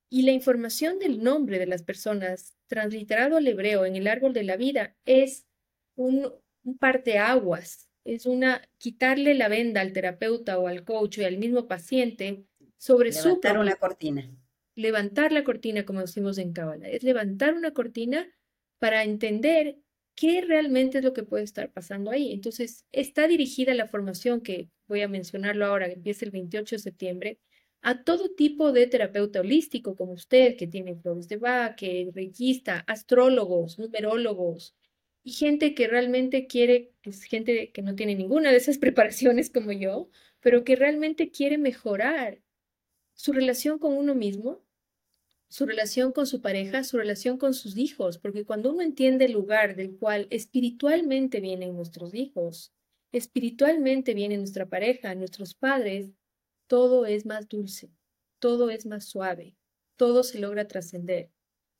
Y 0.07 0.21
la 0.21 0.31
información 0.31 0.99
del 0.99 1.23
nombre 1.23 1.59
de 1.59 1.65
las 1.65 1.83
personas, 1.83 2.57
transliterado 2.67 3.37
al 3.37 3.47
hebreo 3.47 3.85
en 3.85 3.95
el 3.95 4.07
árbol 4.07 4.33
de 4.33 4.43
la 4.43 4.55
vida, 4.55 4.95
es 5.05 5.45
un, 5.95 6.31
un 6.63 6.77
parteaguas, 6.77 7.88
es 8.15 8.25
una 8.25 8.67
quitarle 8.77 9.33
la 9.33 9.47
venda 9.47 9.81
al 9.81 9.93
terapeuta 9.93 10.57
o 10.57 10.67
al 10.67 10.83
coach 10.83 11.19
y 11.19 11.23
al 11.23 11.37
mismo 11.37 11.67
paciente 11.67 12.45
sobre 12.77 13.11
su 13.11 13.27
levantar 13.27 13.59
una 13.59 13.75
cortina. 13.75 14.29
Levantar 14.75 15.31
la 15.31 15.43
cortina, 15.43 15.85
como 15.85 16.01
decimos 16.01 16.37
en 16.37 16.53
Cábala, 16.53 16.87
es 16.87 17.03
levantar 17.03 17.53
una 17.53 17.71
cortina 17.71 18.27
para 18.79 19.03
entender 19.03 19.77
qué 20.15 20.41
realmente 20.41 20.99
es 20.99 21.03
lo 21.03 21.13
que 21.13 21.23
puede 21.23 21.43
estar 21.43 21.71
pasando 21.71 22.11
ahí. 22.11 22.31
Entonces, 22.33 22.85
está 22.91 23.27
dirigida 23.27 23.73
la 23.73 23.87
formación 23.87 24.41
que 24.41 24.69
voy 24.87 25.01
a 25.01 25.07
mencionarlo 25.07 25.65
ahora, 25.65 25.87
que 25.87 25.93
empieza 25.93 26.25
el 26.25 26.31
28 26.31 26.75
de 26.75 26.79
septiembre, 26.79 27.39
a 27.81 28.03
todo 28.03 28.29
tipo 28.29 28.71
de 28.71 28.87
terapeuta 28.87 29.39
holístico 29.39 29.95
como 29.95 30.13
usted, 30.13 30.57
que 30.57 30.67
tiene 30.67 30.95
flores 30.95 31.27
de 31.27 31.37
Bach, 31.37 31.75
que 31.75 32.11
requista, 32.13 32.83
astrólogos, 32.87 33.79
numerólogos, 33.79 34.75
y 35.23 35.31
gente 35.31 35.75
que 35.75 35.87
realmente 35.87 36.47
quiere, 36.47 36.93
es 37.03 37.23
gente 37.23 37.71
que 37.71 37.81
no 37.81 37.95
tiene 37.95 38.15
ninguna 38.15 38.51
de 38.51 38.57
esas 38.57 38.77
preparaciones 38.79 39.49
como 39.49 39.71
yo, 39.71 40.09
pero 40.39 40.63
que 40.63 40.75
realmente 40.75 41.31
quiere 41.31 41.57
mejorar 41.57 42.41
su 43.13 43.33
relación 43.33 43.79
con 43.79 43.97
uno 43.97 44.15
mismo, 44.15 44.63
su 45.49 45.65
relación 45.65 46.11
con 46.11 46.27
su 46.27 46.41
pareja, 46.41 46.83
su 46.83 46.97
relación 46.97 47.37
con 47.37 47.53
sus 47.53 47.75
hijos, 47.75 48.19
porque 48.19 48.45
cuando 48.45 48.71
uno 48.71 48.81
entiende 48.81 49.25
el 49.25 49.33
lugar 49.33 49.75
del 49.75 49.97
cual 49.97 50.27
espiritualmente 50.29 51.41
vienen 51.41 51.75
nuestros 51.75 52.13
hijos, 52.13 52.71
espiritualmente 53.11 54.13
viene 54.13 54.37
nuestra 54.37 54.67
pareja, 54.67 55.15
nuestros 55.15 55.55
padres, 55.55 56.13
todo 56.67 57.05
es 57.07 57.25
más 57.25 57.49
dulce, 57.49 57.91
todo 58.37 58.69
es 58.69 58.85
más 58.85 59.05
suave, 59.05 59.55
todo 59.95 60.23
se 60.23 60.39
logra 60.39 60.67
trascender. 60.67 61.31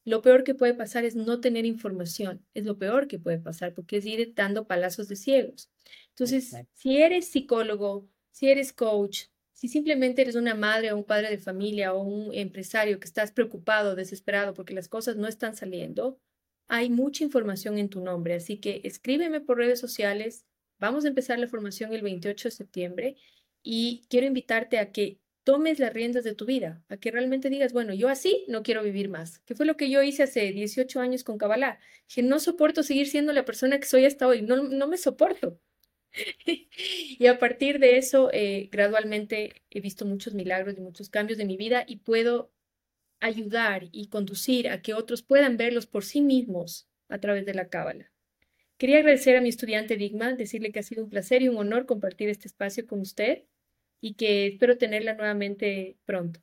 Lo 0.09 0.23
peor 0.23 0.43
que 0.43 0.55
puede 0.55 0.73
pasar 0.73 1.05
es 1.05 1.15
no 1.15 1.39
tener 1.39 1.67
información, 1.67 2.43
es 2.55 2.65
lo 2.65 2.79
peor 2.79 3.07
que 3.07 3.19
puede 3.19 3.37
pasar 3.37 3.75
porque 3.75 3.97
es 3.97 4.07
ir 4.07 4.33
dando 4.33 4.65
palazos 4.65 5.07
de 5.07 5.15
ciegos. 5.15 5.69
Entonces, 6.07 6.55
si 6.73 6.97
eres 6.97 7.27
psicólogo, 7.27 8.09
si 8.31 8.49
eres 8.49 8.73
coach, 8.73 9.25
si 9.53 9.67
simplemente 9.67 10.23
eres 10.23 10.33
una 10.33 10.55
madre 10.55 10.91
o 10.91 10.97
un 10.97 11.03
padre 11.03 11.29
de 11.29 11.37
familia 11.37 11.93
o 11.93 12.01
un 12.01 12.33
empresario 12.33 12.99
que 12.99 13.05
estás 13.05 13.31
preocupado, 13.31 13.93
desesperado 13.93 14.55
porque 14.55 14.73
las 14.73 14.87
cosas 14.87 15.15
no 15.15 15.27
están 15.27 15.55
saliendo, 15.55 16.19
hay 16.67 16.89
mucha 16.89 17.23
información 17.23 17.77
en 17.77 17.89
tu 17.89 18.01
nombre, 18.01 18.33
así 18.33 18.57
que 18.57 18.81
escríbeme 18.85 19.41
por 19.41 19.57
redes 19.57 19.79
sociales. 19.79 20.43
Vamos 20.79 21.05
a 21.05 21.09
empezar 21.09 21.37
la 21.37 21.47
formación 21.47 21.93
el 21.93 22.01
28 22.01 22.47
de 22.47 22.55
septiembre 22.55 23.15
y 23.61 24.07
quiero 24.09 24.25
invitarte 24.25 24.79
a 24.79 24.91
que 24.91 25.19
tomes 25.49 25.79
las 25.79 25.91
riendas 25.91 26.23
de 26.23 26.35
tu 26.35 26.45
vida, 26.45 26.83
a 26.89 26.97
que 26.97 27.09
realmente 27.09 27.49
digas, 27.49 27.73
bueno, 27.73 27.91
yo 27.95 28.07
así 28.07 28.45
no 28.47 28.61
quiero 28.61 28.83
vivir 28.83 29.09
más. 29.09 29.39
¿Qué 29.47 29.55
fue 29.55 29.65
lo 29.65 29.77
que 29.77 29.89
yo 29.89 30.03
hice 30.03 30.21
hace 30.21 30.51
18 30.51 30.99
años 30.99 31.23
con 31.23 31.39
Kabbalah? 31.39 31.79
Que 32.07 32.21
no 32.21 32.39
soporto 32.39 32.83
seguir 32.83 33.07
siendo 33.07 33.33
la 33.33 33.45
persona 33.45 33.79
que 33.79 33.87
soy 33.87 34.05
hasta 34.05 34.27
hoy, 34.27 34.43
no, 34.43 34.57
no 34.57 34.87
me 34.87 34.97
soporto. 34.99 35.59
Y 37.17 37.25
a 37.25 37.39
partir 37.39 37.79
de 37.79 37.97
eso, 37.97 38.29
eh, 38.31 38.69
gradualmente 38.71 39.63
he 39.71 39.81
visto 39.81 40.05
muchos 40.05 40.35
milagros 40.35 40.75
y 40.77 40.81
muchos 40.81 41.09
cambios 41.09 41.39
de 41.39 41.45
mi 41.45 41.57
vida 41.57 41.83
y 41.87 41.95
puedo 41.95 42.51
ayudar 43.19 43.89
y 43.91 44.09
conducir 44.09 44.69
a 44.69 44.83
que 44.83 44.93
otros 44.93 45.23
puedan 45.23 45.57
verlos 45.57 45.87
por 45.87 46.05
sí 46.05 46.21
mismos 46.21 46.87
a 47.07 47.17
través 47.17 47.43
de 47.47 47.55
la 47.55 47.69
cábala. 47.69 48.11
Quería 48.77 48.99
agradecer 48.99 49.35
a 49.35 49.41
mi 49.41 49.49
estudiante 49.49 49.97
Digma, 49.97 50.33
decirle 50.33 50.71
que 50.71 50.79
ha 50.79 50.83
sido 50.83 51.05
un 51.05 51.09
placer 51.09 51.41
y 51.41 51.49
un 51.49 51.57
honor 51.57 51.87
compartir 51.87 52.29
este 52.29 52.47
espacio 52.47 52.85
con 52.85 52.99
usted 52.99 53.45
y 54.01 54.13
que 54.15 54.47
espero 54.47 54.77
tenerla 54.77 55.13
nuevamente 55.13 55.97
pronto. 56.05 56.39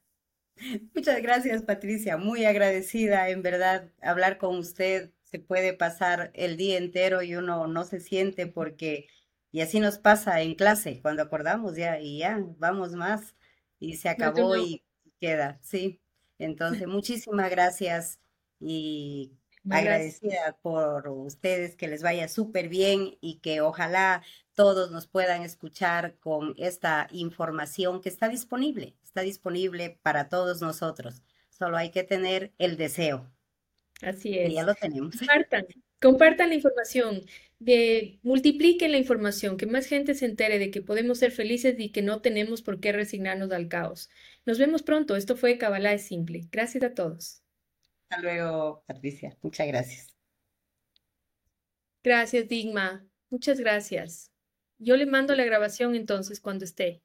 Muchas 0.94 1.20
gracias, 1.20 1.62
Patricia. 1.62 2.16
Muy 2.16 2.44
agradecida, 2.44 3.28
en 3.28 3.42
verdad, 3.42 3.90
hablar 4.00 4.38
con 4.38 4.56
usted. 4.56 5.12
Se 5.24 5.38
puede 5.38 5.74
pasar 5.74 6.30
el 6.34 6.56
día 6.56 6.78
entero 6.78 7.22
y 7.22 7.34
uno 7.34 7.66
no 7.66 7.84
se 7.84 8.00
siente 8.00 8.46
porque, 8.46 9.08
y 9.52 9.60
así 9.60 9.80
nos 9.80 9.98
pasa 9.98 10.40
en 10.40 10.54
clase, 10.54 11.00
cuando 11.02 11.22
acordamos 11.22 11.76
ya 11.76 12.00
y 12.00 12.18
ya, 12.18 12.42
vamos 12.58 12.92
más 12.92 13.34
y 13.78 13.96
se 13.96 14.08
acabó 14.08 14.56
y 14.56 14.82
queda, 15.20 15.58
sí. 15.62 16.00
Entonces, 16.38 16.86
muchísimas 16.86 17.50
gracias 17.50 18.20
y 18.60 19.32
agradecida 19.68 20.56
por 20.62 21.08
ustedes, 21.08 21.76
que 21.76 21.88
les 21.88 22.02
vaya 22.02 22.28
súper 22.28 22.68
bien 22.68 23.18
y 23.20 23.40
que 23.40 23.60
ojalá 23.60 24.22
todos 24.56 24.90
nos 24.90 25.06
puedan 25.06 25.42
escuchar 25.42 26.16
con 26.18 26.54
esta 26.56 27.06
información 27.12 28.00
que 28.00 28.08
está 28.08 28.28
disponible, 28.28 28.96
está 29.04 29.20
disponible 29.20 30.00
para 30.02 30.28
todos 30.28 30.60
nosotros. 30.60 31.22
Solo 31.50 31.76
hay 31.76 31.90
que 31.90 32.02
tener 32.02 32.52
el 32.58 32.76
deseo. 32.76 33.30
Así 34.02 34.36
es. 34.38 34.50
Y 34.50 34.54
ya 34.54 34.64
lo 34.64 34.74
tenemos. 34.74 35.16
Compartan, 35.16 35.66
compartan 36.00 36.48
la 36.48 36.54
información, 36.54 37.22
de, 37.58 38.18
multipliquen 38.22 38.92
la 38.92 38.98
información, 38.98 39.56
que 39.56 39.66
más 39.66 39.86
gente 39.86 40.14
se 40.14 40.26
entere 40.26 40.58
de 40.58 40.70
que 40.70 40.82
podemos 40.82 41.18
ser 41.18 41.32
felices 41.32 41.76
y 41.78 41.90
que 41.90 42.02
no 42.02 42.20
tenemos 42.20 42.62
por 42.62 42.80
qué 42.80 42.92
resignarnos 42.92 43.52
al 43.52 43.68
caos. 43.68 44.10
Nos 44.46 44.58
vemos 44.58 44.82
pronto. 44.82 45.16
Esto 45.16 45.36
fue 45.36 45.58
Kabbalah 45.58 45.92
es 45.92 46.06
Simple. 46.06 46.48
Gracias 46.50 46.82
a 46.82 46.94
todos. 46.94 47.42
Hasta 48.08 48.22
luego, 48.22 48.82
Patricia. 48.86 49.36
Muchas 49.42 49.66
gracias. 49.66 50.16
Gracias, 52.02 52.48
Digma. 52.48 53.06
Muchas 53.28 53.58
gracias. 53.60 54.30
Yo 54.78 54.96
le 54.96 55.06
mando 55.06 55.34
la 55.34 55.44
grabación 55.44 55.94
entonces 55.94 56.40
cuando 56.40 56.64
esté. 56.64 57.02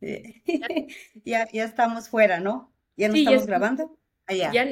ya, 1.24 1.48
ya 1.50 1.64
estamos 1.64 2.08
fuera, 2.08 2.40
¿no? 2.40 2.72
¿Ya 2.96 3.08
no 3.08 3.14
estamos 3.14 3.46
grabando? 3.46 3.98
Allá. 4.26 4.52
Ya 4.52 4.66